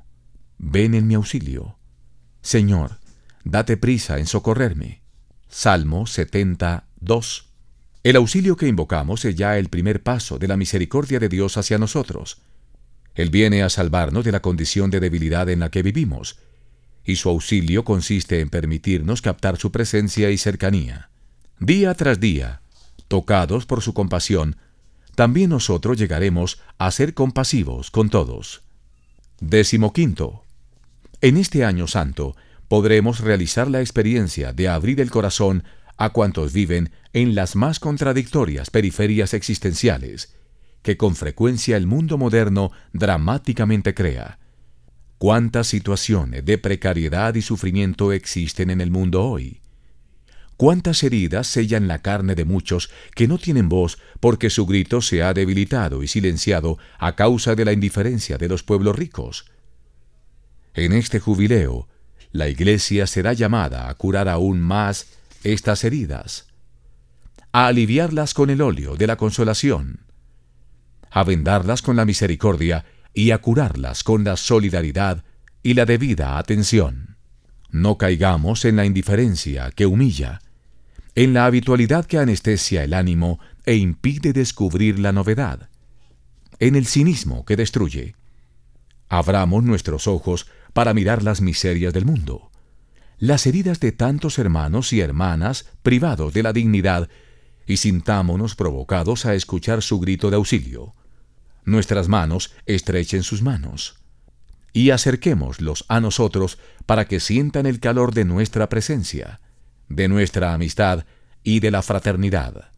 [0.57, 1.77] ven en mi auxilio.
[2.41, 2.99] Señor,
[3.43, 5.01] date prisa en socorrerme.
[5.49, 7.49] Salmo 72.
[8.03, 11.77] El auxilio que invocamos es ya el primer paso de la misericordia de Dios hacia
[11.77, 12.41] nosotros.
[13.15, 16.39] Él viene a salvarnos de la condición de debilidad en la que vivimos,
[17.03, 21.09] y su auxilio consiste en permitirnos captar su presencia y cercanía.
[21.59, 22.61] Día tras día,
[23.07, 24.57] tocados por su compasión,
[25.15, 28.61] también nosotros llegaremos a ser compasivos con todos.
[29.39, 30.43] Décimo quinto.
[31.21, 32.35] En este año santo
[32.67, 35.63] podremos realizar la experiencia de abrir el corazón
[35.97, 40.35] a cuantos viven en las más contradictorias periferias existenciales,
[40.83, 44.39] que con frecuencia el mundo moderno dramáticamente crea.
[45.17, 49.61] ¿Cuántas situaciones de precariedad y sufrimiento existen en el mundo hoy?
[50.57, 55.23] Cuántas heridas sellan la carne de muchos que no tienen voz porque su grito se
[55.23, 59.45] ha debilitado y silenciado a causa de la indiferencia de los pueblos ricos.
[60.73, 61.87] En este jubileo,
[62.31, 65.07] la Iglesia será llamada a curar aún más
[65.43, 66.47] estas heridas,
[67.51, 70.05] a aliviarlas con el óleo de la consolación,
[71.09, 75.23] a vendarlas con la misericordia y a curarlas con la solidaridad
[75.63, 77.17] y la debida atención.
[77.69, 80.41] No caigamos en la indiferencia que humilla,
[81.17, 85.67] en la habitualidad que anestesia el ánimo e impide descubrir la novedad,
[86.59, 88.15] en el cinismo que destruye.
[89.09, 92.51] Abramos nuestros ojos para mirar las miserias del mundo,
[93.17, 97.09] las heridas de tantos hermanos y hermanas privados de la dignidad,
[97.65, 100.93] y sintámonos provocados a escuchar su grito de auxilio.
[101.65, 103.95] Nuestras manos estrechen sus manos,
[104.71, 109.39] y acerquémoslos a nosotros para que sientan el calor de nuestra presencia
[109.89, 111.05] de nuestra amistad
[111.43, 112.71] y de la fraternidad.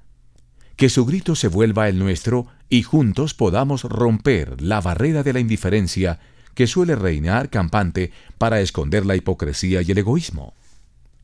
[0.76, 5.40] Que su grito se vuelva el nuestro y juntos podamos romper la barrera de la
[5.40, 6.20] indiferencia
[6.54, 10.54] que suele reinar campante para esconder la hipocresía y el egoísmo.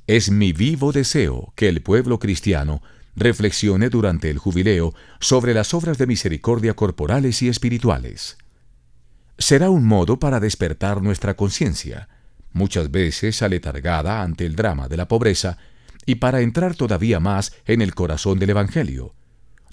[0.07, 2.81] Es mi vivo deseo que el pueblo cristiano
[3.15, 8.37] reflexione durante el jubileo sobre las obras de misericordia corporales y espirituales.
[9.37, 12.07] Será un modo para despertar nuestra conciencia,
[12.53, 15.57] muchas veces aletargada ante el drama de la pobreza,
[16.05, 19.13] y para entrar todavía más en el corazón del Evangelio,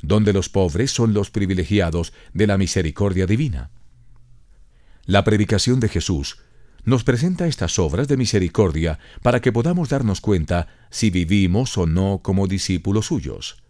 [0.02, 3.70] donde los pobres son los privilegiados de la misericordia divina.
[5.04, 6.38] La predicación de Jesús
[6.84, 12.20] nos presenta estas obras de misericordia para que podamos darnos cuenta si vivimos o no
[12.22, 13.62] como discípulos suyos.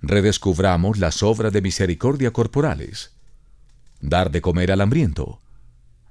[0.00, 3.14] Redescubramos las obras de misericordia corporales.
[4.00, 5.42] Dar de comer al hambriento,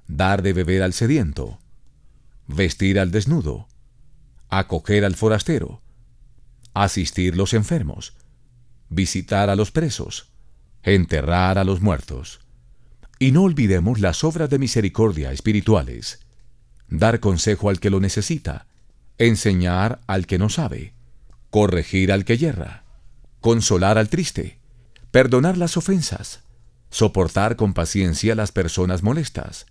[0.06, 1.58] dar de beber al sediento,
[2.46, 3.68] vestir al desnudo,
[4.52, 5.80] acoger al forastero,
[6.74, 8.18] asistir los enfermos,
[8.90, 10.30] visitar a los presos,
[10.82, 12.40] enterrar a los muertos.
[13.18, 16.20] Y no olvidemos las obras de misericordia espirituales,
[16.88, 18.66] dar consejo al que lo necesita,
[19.16, 20.92] enseñar al que no sabe,
[21.48, 22.84] corregir al que yerra,
[23.40, 24.58] consolar al triste,
[25.10, 26.42] perdonar las ofensas,
[26.90, 29.64] soportar con paciencia las personas molestas,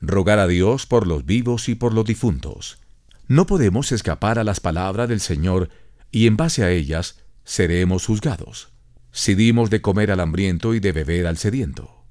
[0.00, 2.78] rogar a Dios por los vivos y por los difuntos,
[3.26, 5.70] no podemos escapar a las palabras del Señor
[6.10, 8.72] y en base a ellas seremos juzgados.
[9.12, 12.04] Si dimos de comer al hambriento y de beber al sediento.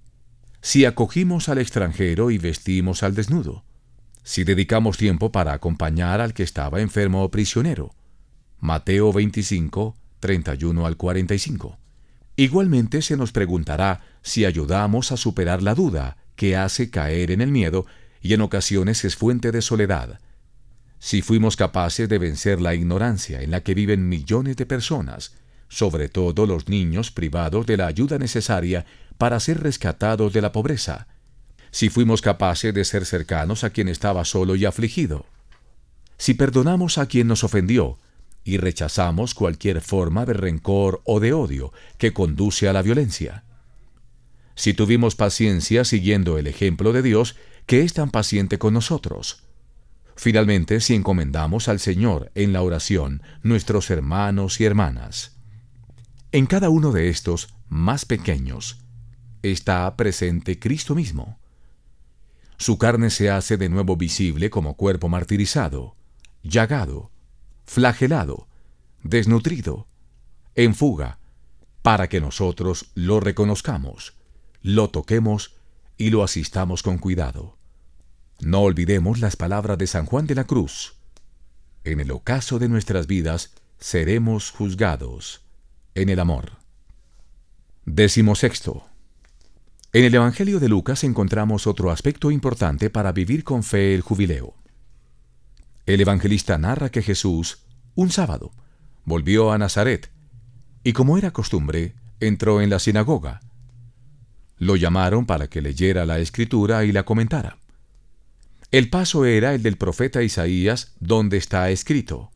[0.61, 3.65] Si acogimos al extranjero y vestimos al desnudo.
[4.23, 7.93] Si dedicamos tiempo para acompañar al que estaba enfermo o prisionero.
[8.59, 11.77] Mateo 25, 31 al 45.
[12.37, 17.51] Igualmente se nos preguntará si ayudamos a superar la duda que hace caer en el
[17.51, 17.85] miedo
[18.21, 20.19] y en ocasiones es fuente de soledad.
[21.03, 25.33] Si fuimos capaces de vencer la ignorancia en la que viven millones de personas,
[25.67, 28.85] sobre todo los niños privados de la ayuda necesaria
[29.17, 31.07] para ser rescatados de la pobreza,
[31.71, 35.25] si fuimos capaces de ser cercanos a quien estaba solo y afligido,
[36.17, 37.99] si perdonamos a quien nos ofendió
[38.45, 43.43] y rechazamos cualquier forma de rencor o de odio que conduce a la violencia,
[44.55, 47.35] si tuvimos paciencia siguiendo el ejemplo de Dios
[47.65, 49.42] que es tan paciente con nosotros,
[50.15, 55.37] finalmente si encomendamos al Señor en la oración nuestros hermanos y hermanas,
[56.31, 58.79] en cada uno de estos más pequeños
[59.43, 61.39] está presente Cristo mismo.
[62.57, 65.95] Su carne se hace de nuevo visible como cuerpo martirizado,
[66.41, 67.11] llagado,
[67.65, 68.47] flagelado,
[69.03, 69.87] desnutrido,
[70.55, 71.19] en fuga,
[71.81, 74.15] para que nosotros lo reconozcamos,
[74.61, 75.55] lo toquemos
[75.97, 77.57] y lo asistamos con cuidado.
[78.39, 80.95] No olvidemos las palabras de San Juan de la Cruz.
[81.83, 85.41] En el ocaso de nuestras vidas seremos juzgados
[85.95, 86.51] en el amor.
[87.85, 88.85] Décimo sexto.
[89.91, 94.55] En el Evangelio de Lucas encontramos otro aspecto importante para vivir con fe el jubileo.
[95.85, 97.59] El evangelista narra que Jesús,
[97.93, 98.51] un sábado,
[99.03, 100.09] volvió a Nazaret
[100.83, 103.41] y como era costumbre, entró en la sinagoga.
[104.57, 107.57] Lo llamaron para que leyera la escritura y la comentara.
[108.73, 112.31] El paso era el del profeta Isaías, donde está escrito,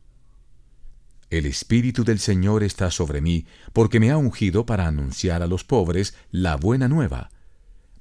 [1.30, 5.64] el Espíritu del Señor está sobre mí, porque me ha ungido para anunciar a los
[5.64, 7.30] pobres la buena nueva.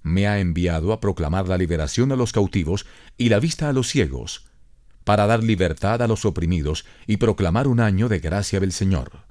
[0.04, 2.86] Me ha enviado a proclamar la liberación a los cautivos
[3.18, 4.46] y la vista a los ciegos,
[5.04, 9.26] para dar libertad a los oprimidos y proclamar un año de gracia del Señor.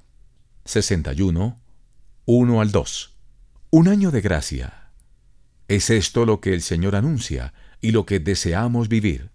[0.64, 1.60] 61,
[2.24, 3.16] 1 al 2.
[3.70, 4.90] Un año de gracia.
[5.68, 7.54] Es esto lo que el Señor anuncia
[7.86, 9.30] y lo que deseamos vivir.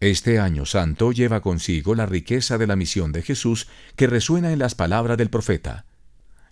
[0.00, 4.58] Este año santo lleva consigo la riqueza de la misión de Jesús que resuena en
[4.58, 5.84] las palabras del profeta.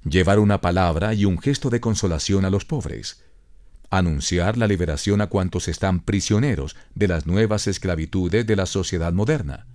[0.07, 3.25] Llevar una palabra y un gesto de consolación a los pobres.
[3.89, 9.67] Anunciar la liberación a cuantos están prisioneros de las nuevas esclavitudes de la sociedad moderna.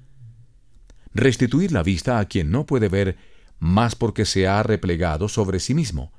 [1.16, 3.18] Restituir la vista a quien no puede ver
[3.58, 6.14] más porque se ha replegado sobre sí mismo.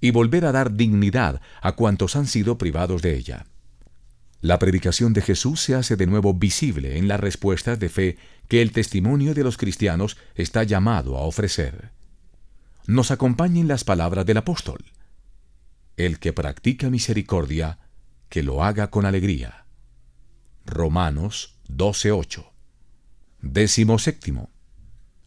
[0.00, 3.46] Y volver a dar dignidad a cuantos han sido privados de ella.
[4.44, 8.60] La predicación de Jesús se hace de nuevo visible en las respuestas de fe que
[8.60, 11.92] el testimonio de los cristianos está llamado a ofrecer.
[12.86, 14.84] Nos acompañen las palabras del apóstol.
[15.96, 17.78] El que practica misericordia,
[18.28, 19.64] que lo haga con alegría.
[20.66, 22.44] Romanos 12:8.
[23.40, 24.50] Décimo séptimo.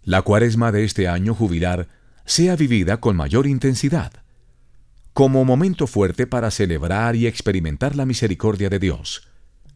[0.03, 1.87] La cuaresma de este año jubilar
[2.23, 4.26] sea vivida con mayor intensidad
[5.17, 9.27] como momento fuerte para celebrar y experimentar la misericordia de Dios.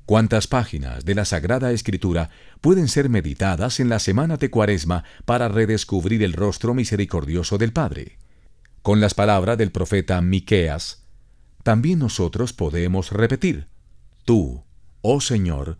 [0.06, 2.30] ¿Cuántas páginas de la Sagrada Escritura
[2.62, 8.20] pueden ser meditadas en la semana de Cuaresma para redescubrir el rostro misericordioso del Padre?
[8.84, 11.08] Con las palabras del profeta Miqueas,
[11.64, 13.66] también nosotros podemos repetir:
[14.26, 14.64] Tú,
[15.02, 15.80] oh Señor,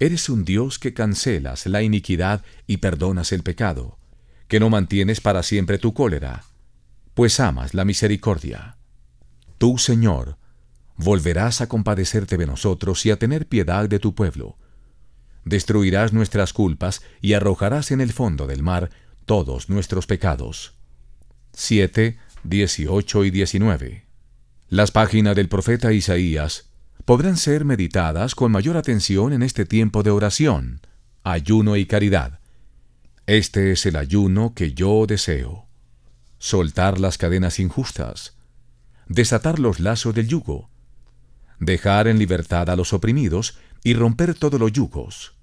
[0.00, 3.96] eres un Dios que cancelas la iniquidad y perdonas el pecado,
[4.48, 6.42] que no mantienes para siempre tu cólera,
[7.14, 8.77] pues amas la misericordia.
[9.58, 10.38] Tú, Señor,
[10.96, 14.56] volverás a compadecerte de nosotros y a tener piedad de tu pueblo.
[15.44, 18.90] Destruirás nuestras culpas y arrojarás en el fondo del mar
[19.26, 20.74] todos nuestros pecados.
[21.54, 24.06] 7, 18 y 19.
[24.68, 26.70] Las páginas del profeta Isaías
[27.04, 30.80] podrán ser meditadas con mayor atención en este tiempo de oración,
[31.24, 32.38] ayuno y caridad.
[33.26, 35.66] Este es el ayuno que yo deseo.
[36.38, 38.37] Soltar las cadenas injustas,
[39.08, 40.70] desatar los lazos del yugo,
[41.58, 45.34] dejar en libertad a los oprimidos y romper todos los yugos,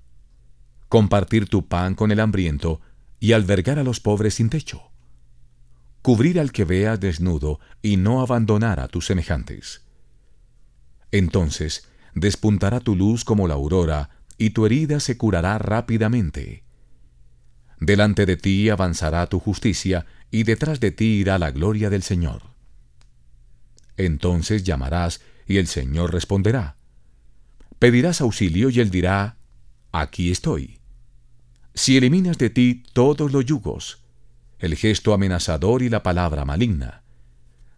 [0.87, 2.79] compartir tu pan con el hambriento
[3.19, 4.91] y albergar a los pobres sin techo,
[6.01, 9.81] cubrir al que vea desnudo y no abandonar a tus semejantes.
[11.11, 16.63] Entonces despuntará tu luz como la aurora y tu herida se curará rápidamente.
[17.79, 22.54] Delante de ti avanzará tu justicia y detrás de ti irá la gloria del Señor.
[23.97, 26.77] Entonces llamarás y el Señor responderá.
[27.79, 29.37] Pedirás auxilio y Él dirá,
[29.91, 30.79] aquí estoy.
[31.73, 34.01] Si eliminas de ti todos los yugos,
[34.59, 37.03] el gesto amenazador y la palabra maligna,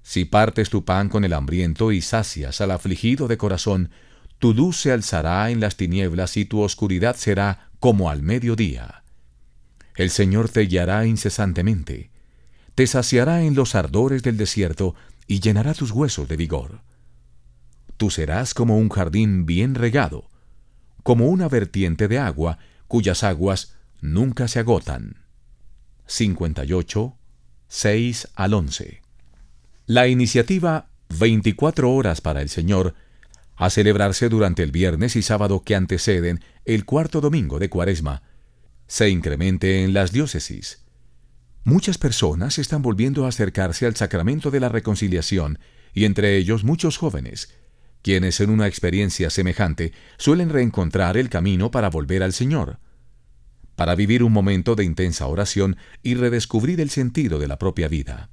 [0.04, 3.90] si partes tu pan con el hambriento y sacias al afligido de corazón,
[4.40, 9.04] tu luz se alzará en las tinieblas y tu oscuridad será como al mediodía.
[9.96, 12.12] El Señor te guiará incesantemente,
[12.76, 14.96] te saciará en los ardores del desierto
[15.28, 16.82] y llenará tus huesos de vigor.
[17.98, 20.30] Tú serás como un jardín bien regado,
[21.04, 22.58] como una vertiente de agua
[22.88, 25.18] cuyas aguas nunca se agotan.
[26.06, 27.18] 58,
[27.68, 29.02] 6 al 11.
[29.86, 32.96] La iniciativa 24 horas para el Señor
[33.58, 38.22] a celebrarse durante el viernes y sábado que anteceden el cuarto domingo de Cuaresma,
[38.86, 40.84] se incremente en las diócesis.
[41.68, 45.60] Muchas personas están volviendo a acercarse al sacramento de la reconciliación,
[45.94, 47.54] y entre ellos muchos jóvenes,
[48.02, 52.80] quienes en una experiencia semejante suelen reencontrar el camino para volver al Señor,
[53.76, 58.30] para vivir un momento de intensa oración y redescubrir el sentido de la propia vida.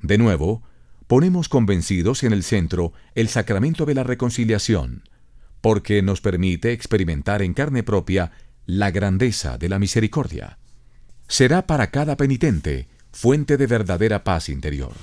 [0.00, 0.62] De nuevo,
[1.08, 5.08] ponemos convencidos en el centro el sacramento de la reconciliación,
[5.60, 8.30] porque nos permite experimentar en carne propia
[8.64, 10.58] la grandeza de la misericordia
[11.28, 14.94] será para cada penitente fuente de verdadera paz interior.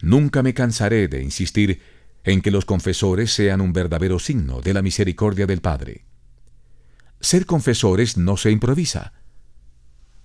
[0.00, 1.80] Nunca me cansaré de insistir
[2.24, 6.04] en que los confesores sean un verdadero signo de la misericordia del Padre.
[7.20, 9.12] Ser confesores no se improvisa.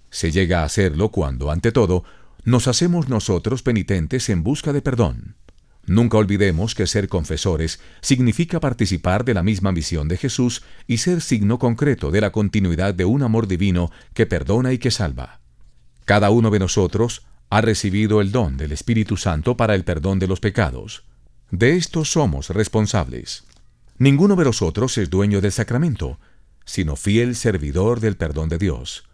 [0.10, 2.04] Se llega a hacerlo cuando, ante todo,
[2.44, 5.36] nos hacemos nosotros penitentes en busca de perdón.
[5.88, 11.22] Nunca olvidemos que ser confesores significa participar de la misma misión de Jesús y ser
[11.22, 15.42] signo concreto de la continuidad de un amor divino que perdona y que salva.
[16.06, 20.28] Cada uno de nosotros ha recibido el don del Espíritu Santo para el perdón de
[20.28, 21.04] los pecados.
[21.52, 23.44] De esto somos responsables.
[23.98, 26.20] Ninguno de nosotros es dueño del sacramento,
[26.66, 29.08] sino fiel servidor del perdón de Dios.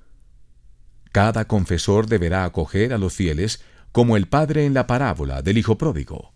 [1.11, 3.61] Cada confesor deberá acoger a los fieles
[3.91, 6.32] como el Padre en la parábola del Hijo Pródigo.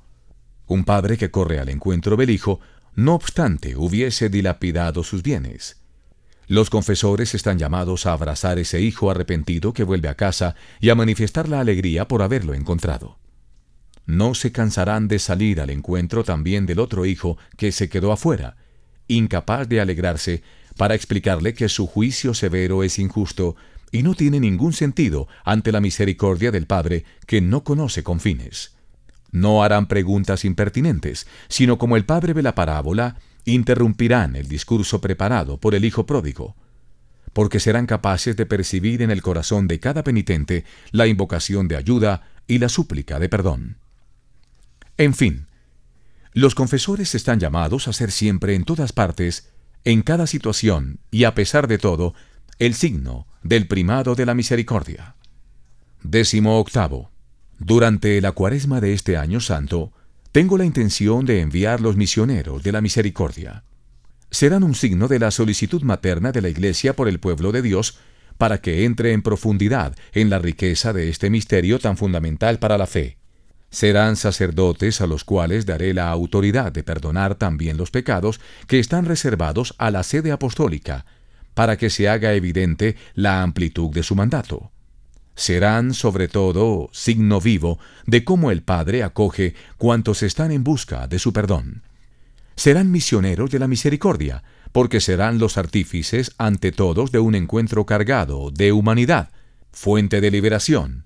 [0.67, 2.59] Un padre que corre al encuentro del hijo,
[2.95, 5.81] no obstante hubiese dilapidado sus bienes.
[6.47, 10.95] Los confesores están llamados a abrazar ese hijo arrepentido que vuelve a casa y a
[10.95, 13.17] manifestar la alegría por haberlo encontrado.
[14.05, 18.57] No se cansarán de salir al encuentro también del otro hijo que se quedó afuera,
[19.07, 20.43] incapaz de alegrarse,
[20.77, 23.55] para explicarle que su juicio severo es injusto
[23.91, 28.74] y no tiene ningún sentido ante la misericordia del Padre que no conoce confines.
[29.35, 35.59] No harán preguntas impertinentes, sino como el padre de la parábola, interrumpirán el discurso preparado
[35.59, 36.55] por el Hijo pródigo,
[37.33, 42.29] porque serán capaces de percibir en el corazón de cada penitente la invocación de ayuda
[42.47, 43.77] y la súplica de perdón.
[44.95, 45.47] En fin,
[46.31, 49.49] los confesores están llamados a ser siempre en todas partes,
[49.83, 52.13] en cada situación y a pesar de todo,
[52.57, 55.17] el signo del primado de la misericordia.
[56.03, 57.11] Décimo octavo.
[57.59, 59.93] Durante la cuaresma de este año santo,
[60.33, 63.63] tengo la intención de enviar los misioneros de la misericordia.
[64.29, 67.97] Serán un signo de la solicitud materna de la Iglesia por el pueblo de Dios
[68.37, 72.87] para que entre en profundidad en la riqueza de este misterio tan fundamental para la
[72.87, 73.17] fe.
[73.69, 79.05] Serán sacerdotes a los cuales daré la autoridad de perdonar también los pecados que están
[79.05, 81.05] reservados a la sede apostólica,
[81.53, 84.73] para que se haga evidente la amplitud de su mandato
[85.35, 91.19] serán sobre todo signo vivo de cómo el Padre acoge cuantos están en busca de
[91.19, 91.83] su perdón.
[92.55, 98.51] Serán misioneros de la misericordia, porque serán los artífices ante todos de un encuentro cargado
[98.51, 99.29] de humanidad,
[99.71, 101.05] fuente de liberación,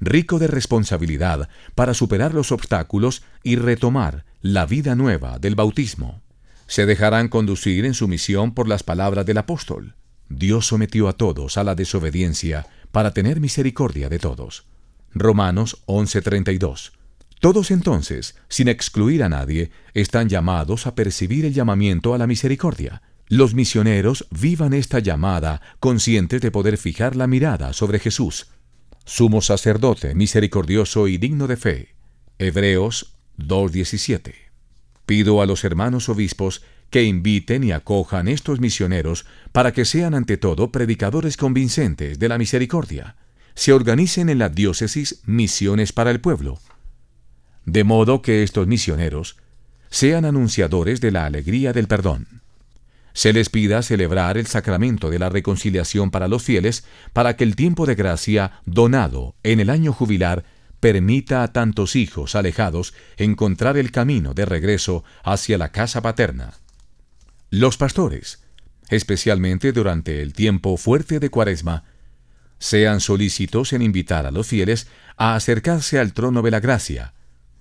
[0.00, 6.22] rico de responsabilidad para superar los obstáculos y retomar la vida nueva del bautismo.
[6.66, 9.94] Se dejarán conducir en su misión por las palabras del apóstol.
[10.28, 14.66] Dios sometió a todos a la desobediencia para tener misericordia de todos.
[15.14, 16.92] Romanos 11:32.
[17.40, 23.02] Todos entonces, sin excluir a nadie, están llamados a percibir el llamamiento a la misericordia.
[23.28, 28.48] Los misioneros vivan esta llamada conscientes de poder fijar la mirada sobre Jesús,
[29.04, 31.94] sumo sacerdote misericordioso y digno de fe.
[32.38, 34.34] Hebreos 2:17.
[35.06, 40.36] Pido a los hermanos obispos que inviten y acojan estos misioneros para que sean ante
[40.36, 43.16] todo predicadores convincentes de la misericordia.
[43.54, 46.60] Se organicen en la diócesis misiones para el pueblo,
[47.64, 49.36] de modo que estos misioneros
[49.90, 52.42] sean anunciadores de la alegría del perdón.
[53.12, 57.56] Se les pida celebrar el sacramento de la reconciliación para los fieles para que el
[57.56, 60.44] tiempo de gracia donado en el año jubilar
[60.78, 66.54] permita a tantos hijos alejados encontrar el camino de regreso hacia la casa paterna.
[67.50, 68.44] Los pastores,
[68.90, 71.84] especialmente durante el tiempo fuerte de Cuaresma,
[72.58, 77.14] sean solícitos en invitar a los fieles a acercarse al trono de la gracia,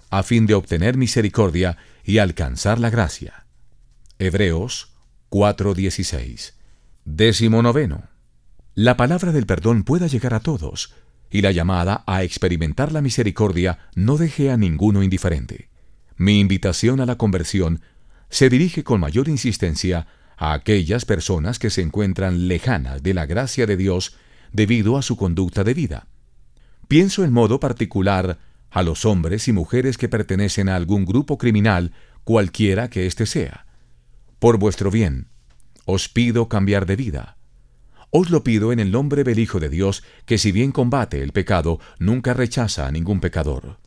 [0.09, 3.45] a fin de obtener misericordia y alcanzar la gracia.
[4.19, 4.93] Hebreos
[5.29, 6.53] 4:16.
[7.05, 8.09] Décimo noveno.
[8.75, 10.93] La palabra del perdón pueda llegar a todos,
[11.29, 15.69] y la llamada a experimentar la misericordia no deje a ninguno indiferente.
[16.15, 17.81] Mi invitación a la conversión
[18.30, 20.07] se dirige con mayor insistencia
[20.38, 24.15] a aquellas personas que se encuentran lejanas de la gracia de Dios
[24.51, 26.07] debido a su conducta de vida.
[26.88, 28.38] Pienso en modo particular
[28.69, 31.91] a los hombres y mujeres que pertenecen a algún grupo criminal,
[32.23, 33.65] cualquiera que éste sea.
[34.39, 35.28] Por vuestro bien,
[35.86, 37.38] os pido cambiar de vida.
[38.09, 41.32] Os lo pido en el nombre del Hijo de Dios, que si bien combate el
[41.32, 43.80] pecado, nunca rechaza a ningún pecador.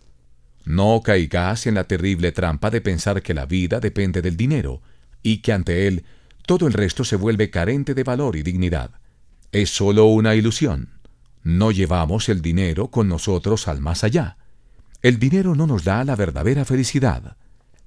[0.65, 4.83] No caigas en la terrible trampa de pensar que la vida depende del dinero,
[5.23, 6.05] y que ante él
[6.47, 8.91] todo el resto se vuelve carente de valor y dignidad.
[9.53, 10.91] Es sólo una ilusión.
[11.43, 14.37] No llevamos el dinero con nosotros al más allá.
[15.03, 17.37] El dinero no nos da la verdadera felicidad.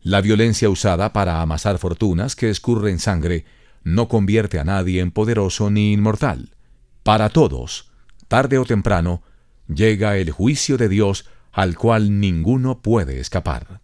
[0.01, 3.45] La violencia usada para amasar fortunas que escurren sangre
[3.83, 6.55] no convierte a nadie en poderoso ni inmortal.
[7.03, 7.91] Para todos,
[8.27, 9.21] tarde o temprano,
[9.67, 13.79] llega el juicio de Dios al cual ninguno puede escapar.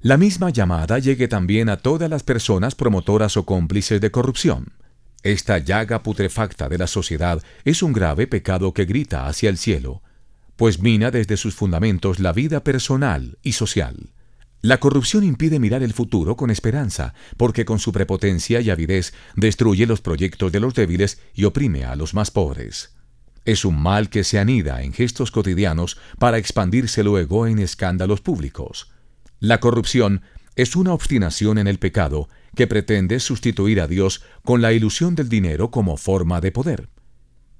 [0.00, 4.74] La misma llamada llegue también a todas las personas promotoras o cómplices de corrupción.
[5.22, 10.02] Esta llaga putrefacta de la sociedad es un grave pecado que grita hacia el cielo,
[10.56, 14.10] pues mina desde sus fundamentos la vida personal y social.
[14.60, 19.86] La corrupción impide mirar el futuro con esperanza, porque con su prepotencia y avidez destruye
[19.86, 22.93] los proyectos de los débiles y oprime a los más pobres.
[23.44, 28.90] Es un mal que se anida en gestos cotidianos para expandirse luego en escándalos públicos.
[29.40, 30.22] La corrupción
[30.56, 35.28] es una obstinación en el pecado que pretende sustituir a Dios con la ilusión del
[35.28, 36.88] dinero como forma de poder.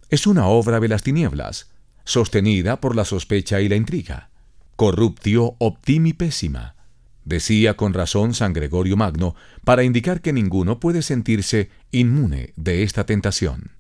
[0.09, 1.71] Es una obra de las tinieblas,
[2.05, 4.31] sostenida por la sospecha y la intriga.
[4.77, 6.77] Corruptio optimi pésima,
[7.25, 13.07] decía con razón San Gregorio Magno, para indicar que ninguno puede sentirse inmune de esta
[13.07, 13.73] tentación.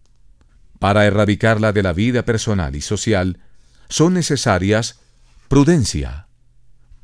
[0.79, 3.39] Para erradicarla de la vida personal y social,
[3.89, 5.01] son necesarias
[5.49, 6.27] prudencia,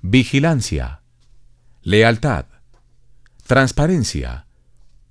[0.02, 1.02] vigilancia,
[1.82, 2.46] lealtad,
[3.46, 4.46] transparencia,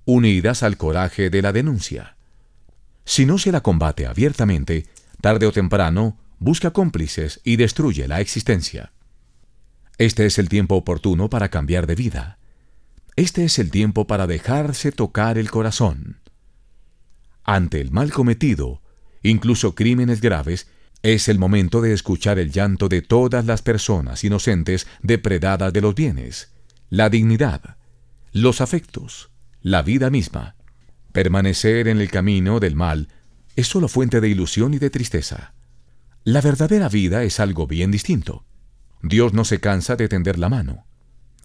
[0.06, 2.16] unidas al coraje de la denuncia.
[3.06, 4.88] Si no se la combate abiertamente,
[5.22, 8.92] tarde o temprano busca cómplices y destruye la existencia.
[9.98, 12.40] Este es el tiempo oportuno para cambiar de vida.
[13.16, 16.22] Este es el tiempo para dejarse tocar el corazón.
[17.44, 18.82] Ante el mal cometido,
[19.24, 20.68] incluso crímenes graves,
[21.02, 25.96] es el momento de escuchar el llanto de todas las personas inocentes depredadas de los
[25.96, 26.54] bienes,
[26.90, 27.78] la dignidad,
[28.32, 29.30] los afectos,
[29.62, 30.56] la vida misma.
[31.14, 33.08] Permanecer en el camino del mal
[33.56, 35.54] es solo fuente de ilusión y de tristeza.
[36.24, 38.46] La verdadera vida es algo bien distinto.
[39.02, 40.86] Dios no se cansa de tender la mano.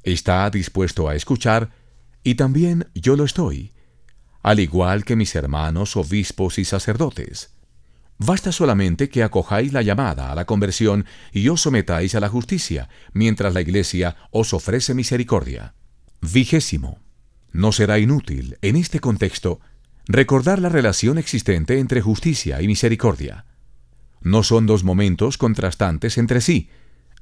[0.02, 1.70] Está dispuesto a escuchar
[2.22, 3.72] y también yo lo estoy,
[4.44, 7.54] al igual que mis hermanos obispos y sacerdotes.
[8.18, 12.90] Basta solamente que acojáis la llamada a la conversión y os sometáis a la justicia,
[13.14, 15.74] mientras la Iglesia os ofrece misericordia.
[16.20, 17.00] Vigésimo.
[17.52, 19.60] No será inútil, en este contexto,
[20.06, 23.46] recordar la relación existente entre justicia y misericordia.
[24.20, 26.68] No son dos momentos contrastantes entre sí,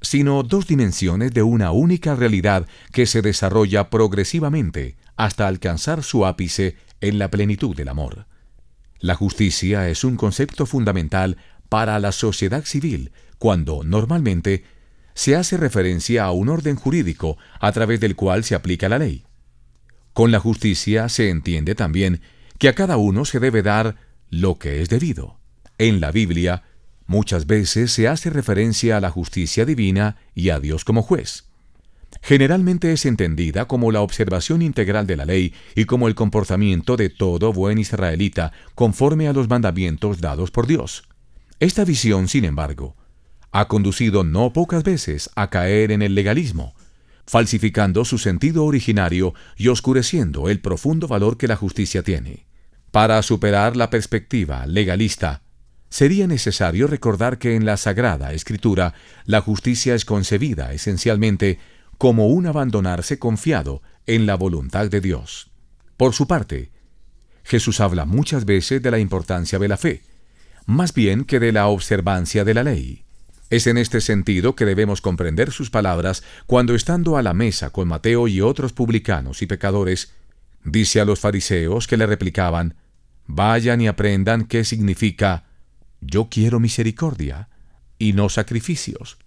[0.00, 6.76] sino dos dimensiones de una única realidad que se desarrolla progresivamente hasta alcanzar su ápice
[7.02, 8.26] en la plenitud del amor.
[8.98, 11.36] La justicia es un concepto fundamental
[11.68, 14.64] para la sociedad civil cuando, normalmente,
[15.14, 19.24] se hace referencia a un orden jurídico a través del cual se aplica la ley.
[20.12, 22.20] Con la justicia se entiende también
[22.58, 23.96] que a cada uno se debe dar
[24.30, 25.38] lo que es debido.
[25.78, 26.62] En la Biblia,
[27.06, 31.51] muchas veces se hace referencia a la justicia divina y a Dios como juez.
[32.22, 37.10] Generalmente es entendida como la observación integral de la ley y como el comportamiento de
[37.10, 41.02] todo buen israelita conforme a los mandamientos dados por Dios.
[41.58, 42.96] Esta visión, sin embargo,
[43.50, 46.74] ha conducido no pocas veces a caer en el legalismo,
[47.26, 52.46] falsificando su sentido originario y oscureciendo el profundo valor que la justicia tiene.
[52.92, 55.42] Para superar la perspectiva legalista,
[55.88, 58.94] sería necesario recordar que en la Sagrada Escritura
[59.24, 61.58] la justicia es concebida esencialmente
[62.02, 65.52] como un abandonarse confiado en la voluntad de Dios.
[65.96, 66.72] Por su parte,
[67.44, 70.02] Jesús habla muchas veces de la importancia de la fe,
[70.66, 73.04] más bien que de la observancia de la ley.
[73.50, 77.86] Es en este sentido que debemos comprender sus palabras cuando estando a la mesa con
[77.86, 80.12] Mateo y otros publicanos y pecadores,
[80.64, 82.74] dice a los fariseos que le replicaban,
[83.28, 85.44] Vayan y aprendan qué significa
[86.00, 87.48] yo quiero misericordia
[87.96, 89.18] y no sacrificios,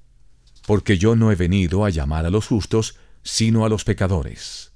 [0.65, 4.73] porque yo no he venido a llamar a los justos, sino a los pecadores.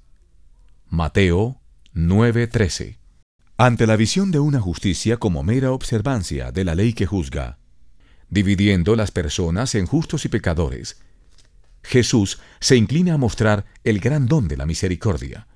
[0.88, 1.60] Mateo
[1.94, 2.98] 9:13
[3.56, 7.58] Ante la visión de una justicia como mera observancia de la ley que juzga,
[8.28, 11.02] dividiendo las personas en justos y pecadores.
[11.82, 15.46] Jesús se inclina a mostrar el gran don de la misericordia,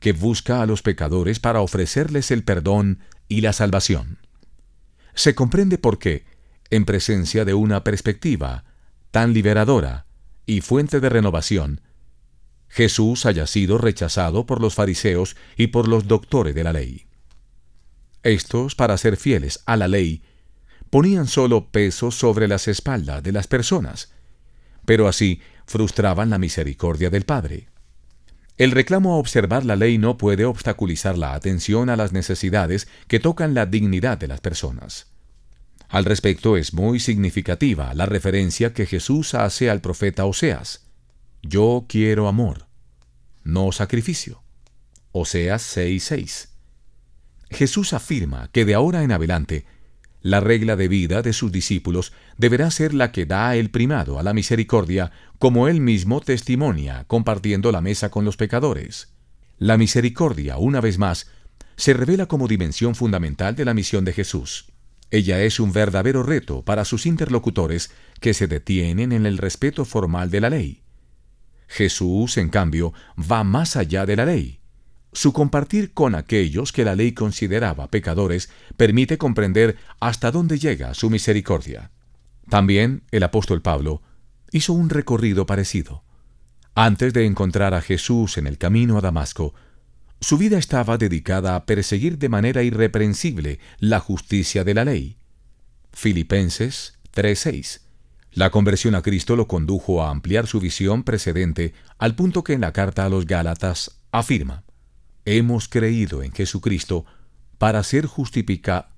[0.00, 4.18] que busca a los pecadores para ofrecerles el perdón y la salvación.
[5.14, 6.24] Se comprende por qué,
[6.70, 8.64] en presencia de una perspectiva
[9.14, 10.06] tan liberadora
[10.44, 11.82] y fuente de renovación,
[12.66, 17.06] Jesús haya sido rechazado por los fariseos y por los doctores de la ley.
[18.24, 20.24] Estos, para ser fieles a la ley,
[20.90, 24.12] ponían solo peso sobre las espaldas de las personas,
[24.84, 27.68] pero así frustraban la misericordia del Padre.
[28.56, 33.20] El reclamo a observar la ley no puede obstaculizar la atención a las necesidades que
[33.20, 35.13] tocan la dignidad de las personas.
[35.94, 40.88] Al respecto es muy significativa la referencia que Jesús hace al profeta Oseas.
[41.40, 42.66] Yo quiero amor,
[43.44, 44.42] no sacrificio.
[45.12, 46.48] Oseas 6:6.
[47.48, 49.66] Jesús afirma que de ahora en adelante
[50.20, 54.24] la regla de vida de sus discípulos deberá ser la que da el primado a
[54.24, 59.14] la misericordia, como él mismo testimonia, compartiendo la mesa con los pecadores.
[59.58, 61.30] La misericordia, una vez más,
[61.76, 64.73] se revela como dimensión fundamental de la misión de Jesús.
[65.10, 67.90] Ella es un verdadero reto para sus interlocutores
[68.20, 70.82] que se detienen en el respeto formal de la ley.
[71.68, 74.60] Jesús, en cambio, va más allá de la ley.
[75.12, 81.08] Su compartir con aquellos que la ley consideraba pecadores permite comprender hasta dónde llega su
[81.08, 81.92] misericordia.
[82.48, 84.02] También el apóstol Pablo
[84.50, 86.02] hizo un recorrido parecido.
[86.74, 89.54] Antes de encontrar a Jesús en el camino a Damasco,
[90.24, 95.18] su vida estaba dedicada a perseguir de manera irreprensible la justicia de la ley.
[95.92, 97.82] Filipenses 3:6.
[98.32, 102.62] La conversión a Cristo lo condujo a ampliar su visión precedente al punto que en
[102.62, 104.64] la carta a los Gálatas afirma,
[105.26, 107.04] hemos creído en Jesucristo
[107.58, 108.90] para ser justificados.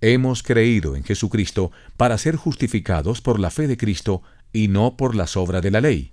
[0.00, 5.16] Hemos creído en Jesucristo para ser justificados por la fe de Cristo y no por
[5.16, 6.12] las obras de la ley.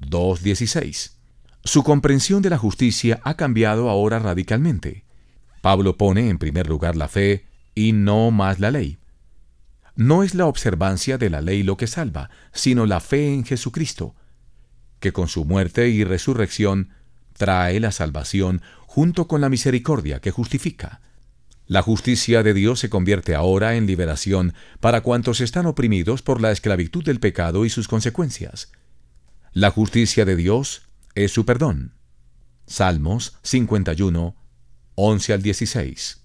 [0.00, 1.19] 2.16.
[1.64, 5.04] Su comprensión de la justicia ha cambiado ahora radicalmente.
[5.60, 8.98] Pablo pone en primer lugar la fe y no más la ley.
[9.94, 14.14] No es la observancia de la ley lo que salva, sino la fe en Jesucristo,
[15.00, 16.90] que con su muerte y resurrección
[17.36, 21.02] trae la salvación junto con la misericordia que justifica.
[21.66, 26.50] La justicia de Dios se convierte ahora en liberación para cuantos están oprimidos por la
[26.50, 28.72] esclavitud del pecado y sus consecuencias.
[29.52, 31.94] La justicia de Dios es su perdón.
[32.66, 34.36] Salmos 51,
[34.94, 36.24] 11 al 16.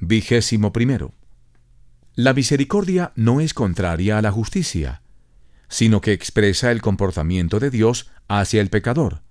[0.00, 1.14] Vigésimo primero.
[2.14, 5.02] La misericordia no es contraria a la justicia,
[5.68, 9.24] sino que expresa el comportamiento de Dios hacia el pecador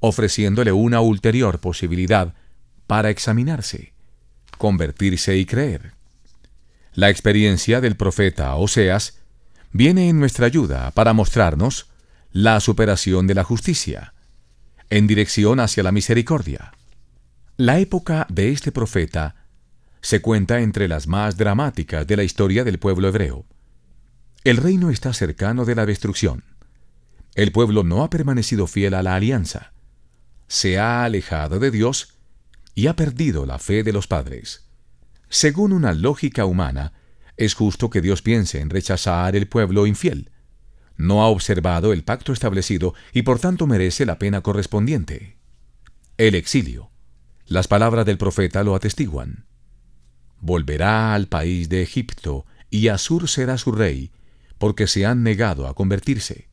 [0.00, 2.34] ofreciéndole una ulterior posibilidad
[2.86, 3.92] para examinarse,
[4.56, 5.92] convertirse y creer.
[6.94, 9.18] La experiencia del profeta Oseas
[9.72, 11.87] viene en nuestra ayuda para mostrarnos
[12.30, 14.14] la superación de la justicia,
[14.90, 16.72] en dirección hacia la misericordia.
[17.56, 19.34] La época de este profeta
[20.00, 23.46] se cuenta entre las más dramáticas de la historia del pueblo hebreo.
[24.44, 26.44] El reino está cercano de la destrucción.
[27.34, 29.72] El pueblo no ha permanecido fiel a la alianza
[30.48, 32.14] se ha alejado de Dios
[32.74, 34.66] y ha perdido la fe de los padres.
[35.28, 36.94] Según una lógica humana,
[37.36, 40.30] es justo que Dios piense en rechazar el pueblo infiel.
[40.98, 45.38] No ha observado el pacto establecido y por tanto merece la pena correspondiente.
[46.18, 46.90] El exilio.
[47.46, 49.46] Las palabras del profeta lo atestiguan.
[50.40, 54.10] Volverá al país de Egipto y Asur será su rey,
[54.58, 56.48] porque se han negado a convertirse.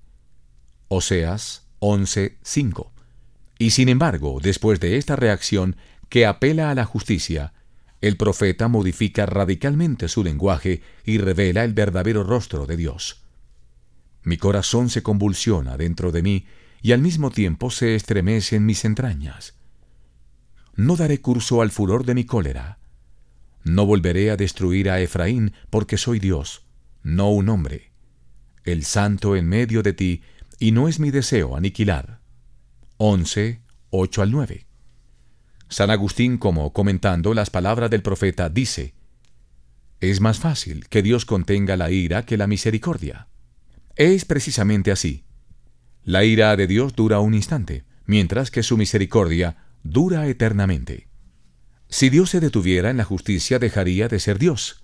[0.87, 2.95] Oseas 11:5
[3.57, 5.77] y sin embargo, después de esta reacción
[6.09, 7.53] que apela a la justicia,
[8.01, 13.24] el profeta modifica radicalmente su lenguaje y revela el verdadero rostro de Dios.
[14.25, 16.45] Mi corazón se convulsiona dentro de mí
[16.81, 19.53] y al mismo tiempo se estremece en mis entrañas.
[20.75, 22.79] No daré curso al furor de mi cólera.
[23.63, 26.65] No volveré a destruir a Efraín porque soy Dios,
[27.03, 27.91] no un hombre,
[28.63, 30.21] el santo en medio de ti,
[30.59, 32.19] y no es mi deseo aniquilar.
[32.97, 33.61] 11,
[33.91, 34.65] 8 al 9.
[35.69, 38.95] San Agustín, como comentando las palabras del profeta, dice,
[39.99, 43.27] Es más fácil que Dios contenga la ira que la misericordia.
[43.95, 45.25] Es precisamente así.
[46.03, 51.07] La ira de Dios dura un instante, mientras que su misericordia dura eternamente.
[51.89, 54.83] Si Dios se detuviera en la justicia, dejaría de ser Dios.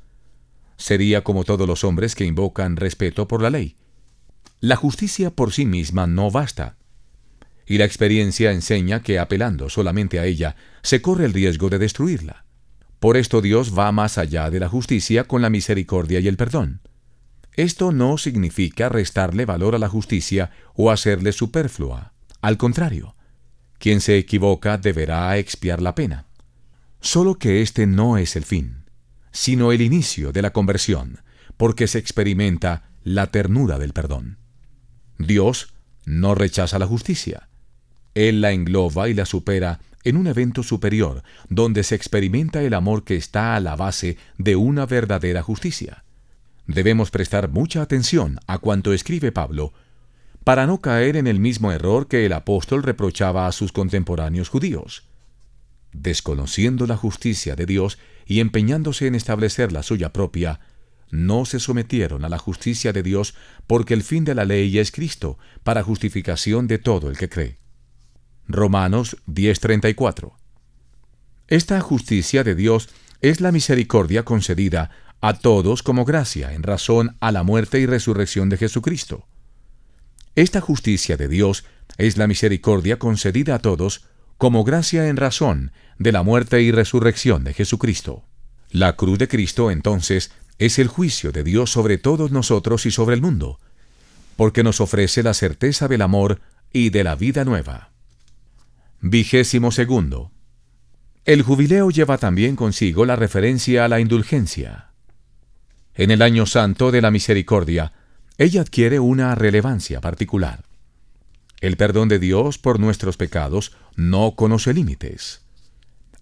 [0.78, 3.76] Sería como todos los hombres que invocan respeto por la ley.
[4.60, 6.78] La justicia por sí misma no basta
[7.72, 12.44] y la experiencia enseña que apelando solamente a ella se corre el riesgo de destruirla.
[13.00, 16.82] Por esto Dios va más allá de la justicia con la misericordia y el perdón.
[17.54, 22.14] Esto no significa restarle valor a la justicia o hacerle superflua.
[22.42, 23.16] Al contrario,
[23.78, 26.28] quien se equivoca deberá expiar la pena.
[27.02, 28.86] Solo que este no es el fin,
[29.32, 31.22] sino el inicio de la conversión,
[31.58, 34.38] porque se experimenta la ternura del perdón.
[35.18, 35.74] Dios
[36.06, 37.50] no rechaza la justicia.
[38.14, 43.04] Él la engloba y la supera en un evento superior, donde se experimenta el amor
[43.04, 46.04] que está a la base de una verdadera justicia.
[46.72, 49.74] Debemos prestar mucha atención a cuanto escribe Pablo,
[50.46, 55.04] para no caer en el mismo error que el apóstol reprochaba a sus contemporáneos judíos.
[55.92, 60.62] Desconociendo la justicia de Dios y empeñándose en establecer la suya propia,
[61.10, 63.36] no se sometieron a la justicia de Dios
[63.68, 67.58] porque el fin de la ley es Cristo, para justificación de todo el que cree.
[68.48, 70.32] Romanos 10:34
[71.50, 72.88] Esta justicia de Dios
[73.20, 74.90] es la misericordia concedida
[75.22, 79.28] a todos como gracia en razón a la muerte y resurrección de Jesucristo.
[80.36, 81.64] Esta justicia de Dios
[81.98, 84.06] es la misericordia concedida a todos
[84.38, 88.24] como gracia en razón de la muerte y resurrección de Jesucristo.
[88.72, 93.16] La cruz de Cristo, entonces, es el juicio de Dios sobre todos nosotros y sobre
[93.16, 93.60] el mundo,
[94.38, 96.40] porque nos ofrece la certeza del amor
[96.74, 97.92] y de la vida nueva.
[99.02, 100.32] Vigésimo segundo.
[101.26, 104.91] El jubileo lleva también consigo la referencia a la indulgencia.
[105.96, 107.94] En el año santo de la misericordia,
[108.38, 110.64] ella adquiere una relevancia particular.
[111.60, 115.42] El perdón de Dios por nuestros pecados no conoce límites.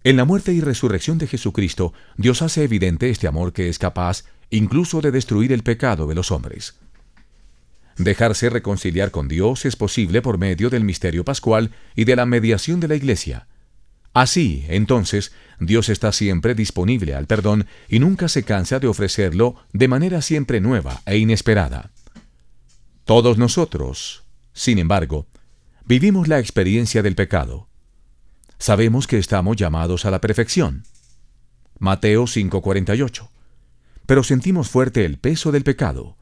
[0.03, 4.23] En la muerte y resurrección de Jesucristo, Dios hace evidente este amor que es capaz
[4.49, 6.79] incluso de destruir el pecado de los hombres.
[7.97, 12.79] Dejarse reconciliar con Dios es posible por medio del misterio pascual y de la mediación
[12.79, 13.48] de la Iglesia.
[14.13, 19.87] Así, entonces, Dios está siempre disponible al perdón y nunca se cansa de ofrecerlo de
[19.87, 21.91] manera siempre nueva e inesperada.
[23.05, 25.27] Todos nosotros, sin embargo,
[25.85, 27.67] vivimos la experiencia del pecado.
[28.57, 30.83] Sabemos que estamos llamados a la perfección.
[31.79, 33.29] Mateo 5:48.
[34.05, 36.17] Pero sentimos fuerte el peso del pecado.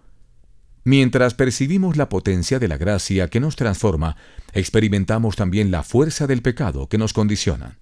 [0.87, 4.15] Mientras percibimos la potencia de la gracia que nos transforma,
[4.53, 7.77] experimentamos también la fuerza del pecado que nos condiciona.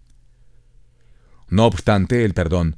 [1.47, 2.77] No obstante el perdón,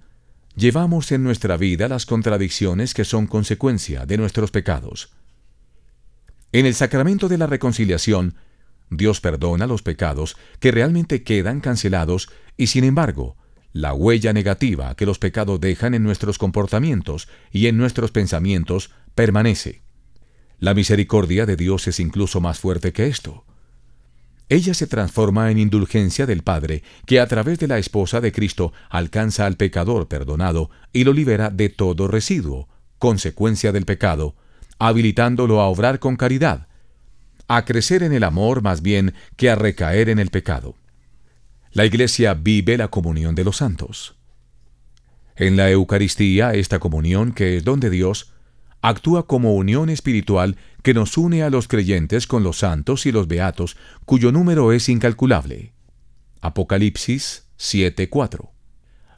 [0.53, 5.13] llevamos en nuestra vida las contradicciones que son consecuencia de nuestros pecados.
[6.51, 8.35] En el sacramento de la reconciliación,
[8.89, 13.37] Dios perdona los pecados que realmente quedan cancelados y sin embargo,
[13.71, 19.86] la huella negativa que los pecados dejan en nuestros comportamientos y en nuestros pensamientos permanece.
[20.59, 23.45] La misericordia de Dios es incluso más fuerte que esto.
[24.49, 28.73] Ella se transforma en indulgencia del Padre, que a través de la esposa de Cristo
[28.89, 34.35] alcanza al pecador perdonado y lo libera de todo residuo, consecuencia del pecado,
[34.79, 36.67] habilitándolo a obrar con caridad,
[37.47, 40.75] a crecer en el amor más bien que a recaer en el pecado.
[41.71, 44.15] La Iglesia vive la comunión de los santos.
[45.35, 48.33] En la Eucaristía, esta comunión, que es don de Dios,
[48.81, 53.27] actúa como unión espiritual que nos une a los creyentes con los santos y los
[53.27, 55.73] beatos, cuyo número es incalculable.
[56.41, 58.51] Apocalipsis 7:4.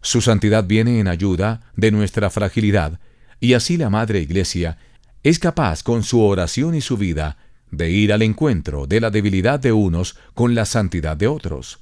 [0.01, 2.99] Su santidad viene en ayuda de nuestra fragilidad,
[3.39, 4.77] y así la Madre Iglesia
[5.23, 7.37] es capaz con su oración y su vida
[7.71, 11.79] de ir al encuentro de la debilidad de unos con la santidad de otros.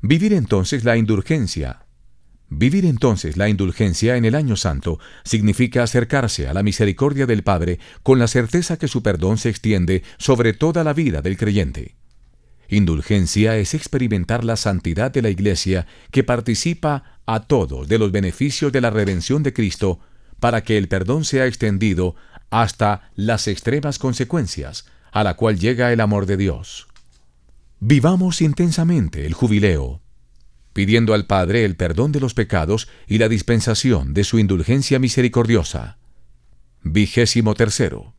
[0.00, 1.81] Vivir entonces la indulgencia.
[2.54, 7.78] Vivir entonces la indulgencia en el año santo significa acercarse a la misericordia del Padre
[8.02, 11.94] con la certeza que su perdón se extiende sobre toda la vida del creyente.
[12.68, 18.70] Indulgencia es experimentar la santidad de la Iglesia que participa a todos de los beneficios
[18.70, 20.00] de la redención de Cristo
[20.38, 22.16] para que el perdón sea extendido
[22.50, 26.86] hasta las extremas consecuencias a la cual llega el amor de Dios.
[27.80, 30.01] Vivamos intensamente el jubileo,
[30.72, 35.98] pidiendo al Padre el perdón de los pecados y la dispensación de su indulgencia misericordiosa.
[36.82, 38.14] Vigésimo tercero.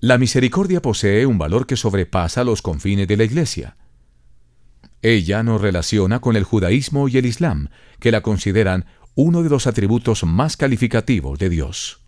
[0.00, 3.76] La misericordia posee un valor que sobrepasa los confines de la Iglesia.
[5.00, 9.66] Ella nos relaciona con el judaísmo y el islam, que la consideran uno de los
[9.66, 12.01] atributos más calificativos de Dios.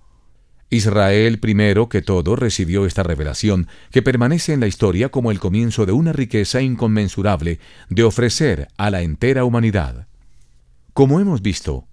[0.75, 5.87] Israel primero que todo recibió esta revelación que permanece en la historia como el comienzo
[5.87, 10.07] de una riqueza inconmensurable de ofrecer a la entera humanidad.
[10.93, 11.87] Como hemos visto,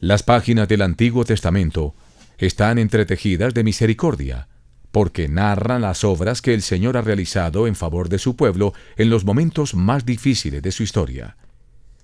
[0.00, 1.94] las páginas del Antiguo Testamento
[2.38, 4.48] están entretejidas de misericordia,
[4.92, 9.10] porque narran las obras que el Señor ha realizado en favor de su pueblo en
[9.10, 11.36] los momentos más difíciles de su historia.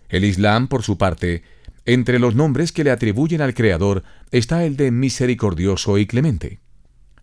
[0.09, 1.42] El Islam, por su parte,
[1.87, 6.61] entre los nombres que le atribuyen al Creador está el de misericordioso y clemente.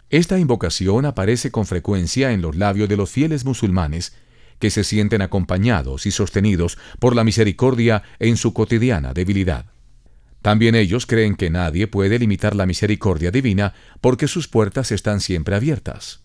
[0.09, 4.13] Esta invocación aparece con frecuencia en los labios de los fieles musulmanes
[4.59, 9.65] que se sienten acompañados y sostenidos por la misericordia en su cotidiana debilidad.
[10.41, 15.55] También ellos creen que nadie puede limitar la misericordia divina porque sus puertas están siempre
[15.55, 16.21] abiertas.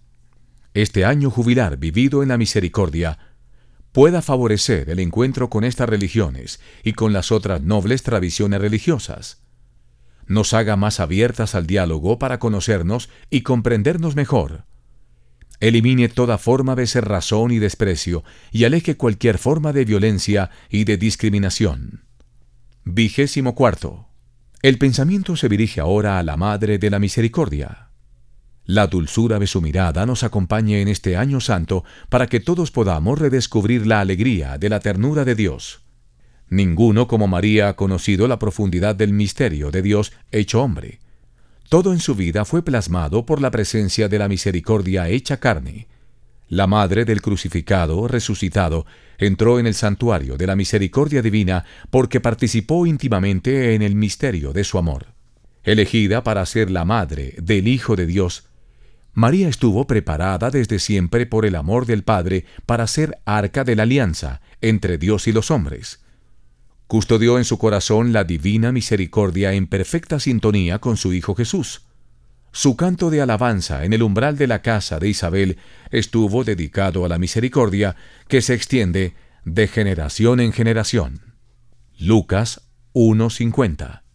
[0.75, 3.19] Este año jubilar vivido en la misericordia
[3.97, 9.41] pueda favorecer el encuentro con estas religiones y con las otras nobles tradiciones religiosas.
[10.27, 14.67] Nos haga más abiertas al diálogo para conocernos y comprendernos mejor
[15.61, 18.23] Elimine toda forma de razón y desprecio
[18.53, 22.05] y aleje cualquier forma de violencia y de discriminación.
[22.85, 24.09] Vigésimo cuarto.
[24.61, 27.86] El pensamiento se dirige ahora a la Madre de la Misericordia.
[28.67, 33.19] La dulzura de su mirada nos acompañe en este año santo para que todos podamos
[33.19, 35.83] redescubrir la alegría de la ternura de Dios.
[36.49, 41.01] Ninguno como María ha conocido la profundidad del misterio de Dios hecho hombre
[41.69, 45.89] todo en su vida fue plasmado por la presencia de la misericordia hecha carne.
[46.49, 48.87] La madre del crucificado, resucitado,
[49.19, 54.63] entró en el santuario de la misericordia divina porque participó íntimamente en el misterio de
[54.63, 55.07] su amor.
[55.65, 58.46] Elegida para ser la madre del Hijo de Dios,
[59.17, 63.85] María estuvo preparada desde siempre por el amor del Padre para ser arca de la
[63.85, 66.01] alianza entre Dios y los hombres.
[66.87, 71.87] Custodió en su corazón la divina misericordia en perfecta sintonía con su Hijo Jesús.
[72.53, 75.57] Su canto de alabanza en el umbral de la casa de Isabel
[75.91, 77.97] estuvo dedicado a la misericordia
[78.29, 79.15] que se extiende
[79.47, 81.23] de generación en generación.
[81.99, 84.06] Lucas 1.50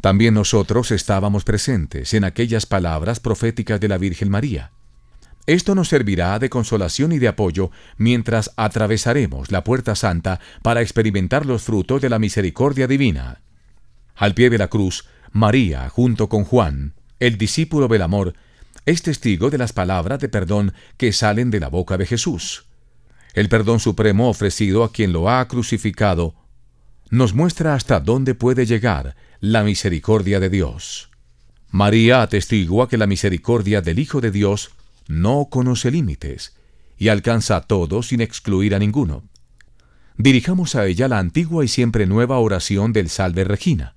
[0.00, 4.70] También nosotros estábamos presentes en aquellas palabras proféticas de la Virgen María.
[5.46, 11.44] Esto nos servirá de consolación y de apoyo mientras atravesaremos la puerta santa para experimentar
[11.44, 13.40] los frutos de la misericordia divina.
[14.14, 18.34] Al pie de la cruz, María, junto con Juan, el discípulo del amor,
[18.86, 22.66] es testigo de las palabras de perdón que salen de la boca de Jesús.
[23.34, 26.34] El perdón supremo ofrecido a quien lo ha crucificado
[27.10, 31.08] nos muestra hasta dónde puede llegar la misericordia de Dios.
[31.70, 34.72] María atestigua que la misericordia del Hijo de Dios
[35.08, 36.54] no conoce límites
[36.98, 39.24] y alcanza a todos sin excluir a ninguno.
[40.18, 43.94] Dirijamos a ella la antigua y siempre nueva oración del Salve Regina,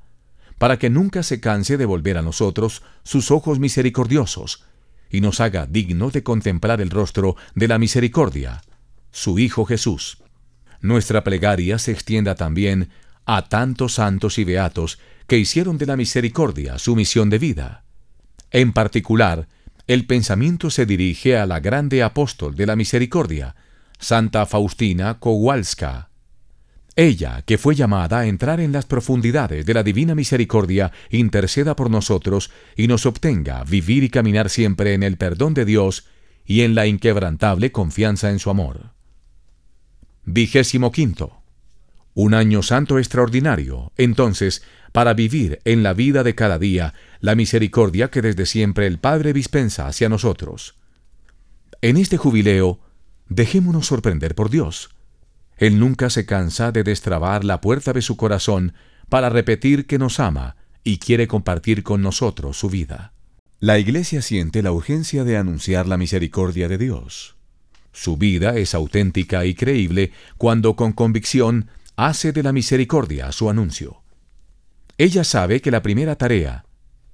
[0.58, 4.64] para que nunca se canse de volver a nosotros sus ojos misericordiosos
[5.10, 8.62] y nos haga digno de contemplar el rostro de la misericordia,
[9.12, 10.20] su Hijo Jesús.
[10.80, 12.92] Nuestra plegaria se extienda también
[13.26, 17.84] a tantos santos y beatos que hicieron de la misericordia su misión de vida.
[18.52, 19.48] En particular,
[19.88, 23.56] el pensamiento se dirige a la grande apóstol de la misericordia,
[24.00, 26.10] Santa Faustina Kowalska.
[26.96, 31.90] Ella, que fue llamada a entrar en las profundidades de la divina misericordia, interceda por
[31.90, 36.06] nosotros y nos obtenga vivir y caminar siempre en el perdón de Dios
[36.46, 38.92] y en la inquebrantable confianza en su amor.
[40.24, 41.43] Vigésimo quinto.
[42.14, 48.12] Un año santo extraordinario, entonces, para vivir en la vida de cada día la misericordia
[48.12, 50.76] que desde siempre el Padre dispensa hacia nosotros.
[51.82, 52.80] En este jubileo,
[53.28, 54.92] dejémonos sorprender por Dios.
[55.58, 58.74] Él nunca se cansa de destrabar la puerta de su corazón
[59.10, 63.14] para repetir que nos ama y quiere compartir con nosotros su vida.
[63.60, 67.36] La Iglesia siente la urgencia de anunciar la misericordia de Dios.
[67.92, 74.02] Su vida es auténtica y creíble cuando con convicción hace de la misericordia su anuncio.
[74.98, 76.66] Ella sabe que la primera tarea,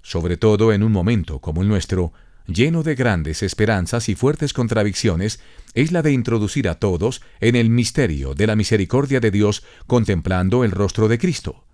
[0.02, 2.14] sobre todo en un momento como el nuestro,
[2.48, 5.40] lleno de grandes esperanzas y fuertes contradicciones,
[5.74, 10.64] es la de introducir a todos en el misterio de la misericordia de Dios contemplando
[10.64, 11.66] el rostro de Cristo.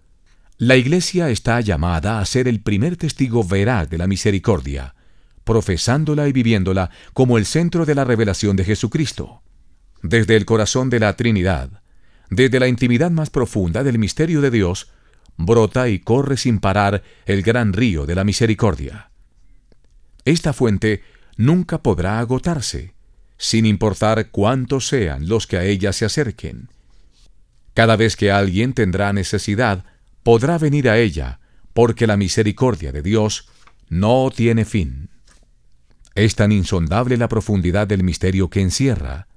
[0.58, 4.96] La Iglesia está llamada a ser el primer testigo veraz de la misericordia,
[5.44, 9.42] profesándola y viviéndola como el centro de la revelación de Jesucristo.
[10.02, 11.82] Desde el corazón de la Trinidad,
[12.30, 14.92] desde la intimidad más profunda del misterio de Dios,
[15.38, 19.12] brota y corre sin parar el gran río de la misericordia.
[20.24, 21.04] Esta fuente
[21.38, 22.94] nunca podrá agotarse,
[23.38, 26.70] sin importar cuántos sean los que a ella se acerquen.
[27.74, 29.84] Cada vez que alguien tendrá necesidad,
[30.24, 31.40] podrá venir a ella,
[31.74, 33.50] porque la misericordia de Dios
[33.90, 35.10] no tiene fin.
[36.16, 39.28] Es tan insondable la profundidad del misterio que encierra,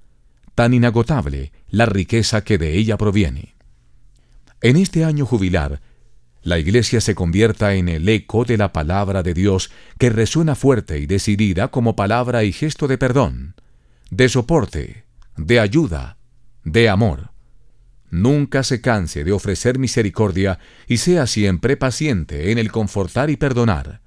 [0.59, 3.55] tan inagotable la riqueza que de ella proviene.
[4.61, 5.81] En este año jubilar,
[6.43, 10.99] la Iglesia se convierta en el eco de la palabra de Dios que resuena fuerte
[10.99, 13.55] y decidida como palabra y gesto de perdón,
[14.11, 15.05] de soporte,
[15.37, 16.19] de ayuda,
[16.65, 17.31] de amor.
[18.11, 24.01] Nunca se canse de ofrecer misericordia y sea siempre paciente en el confortar y perdonar.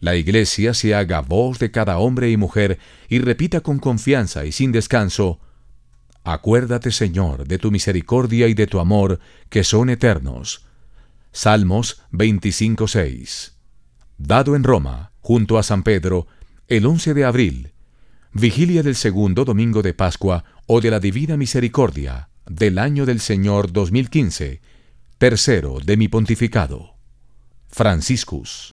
[0.00, 4.50] la Iglesia se haga voz de cada hombre y mujer y repita con confianza y
[4.50, 5.38] sin descanso,
[6.28, 10.66] Acuérdate, Señor, de tu misericordia y de tu amor, que son eternos.
[11.30, 13.52] Salmos 25.6.
[14.18, 16.26] Dado en Roma, junto a San Pedro,
[16.66, 17.72] el 11 de abril,
[18.32, 23.70] vigilia del segundo domingo de Pascua o de la Divina Misericordia, del año del Señor
[23.72, 24.60] 2015,
[25.18, 26.94] tercero de mi pontificado.
[27.68, 28.64] Franciscus.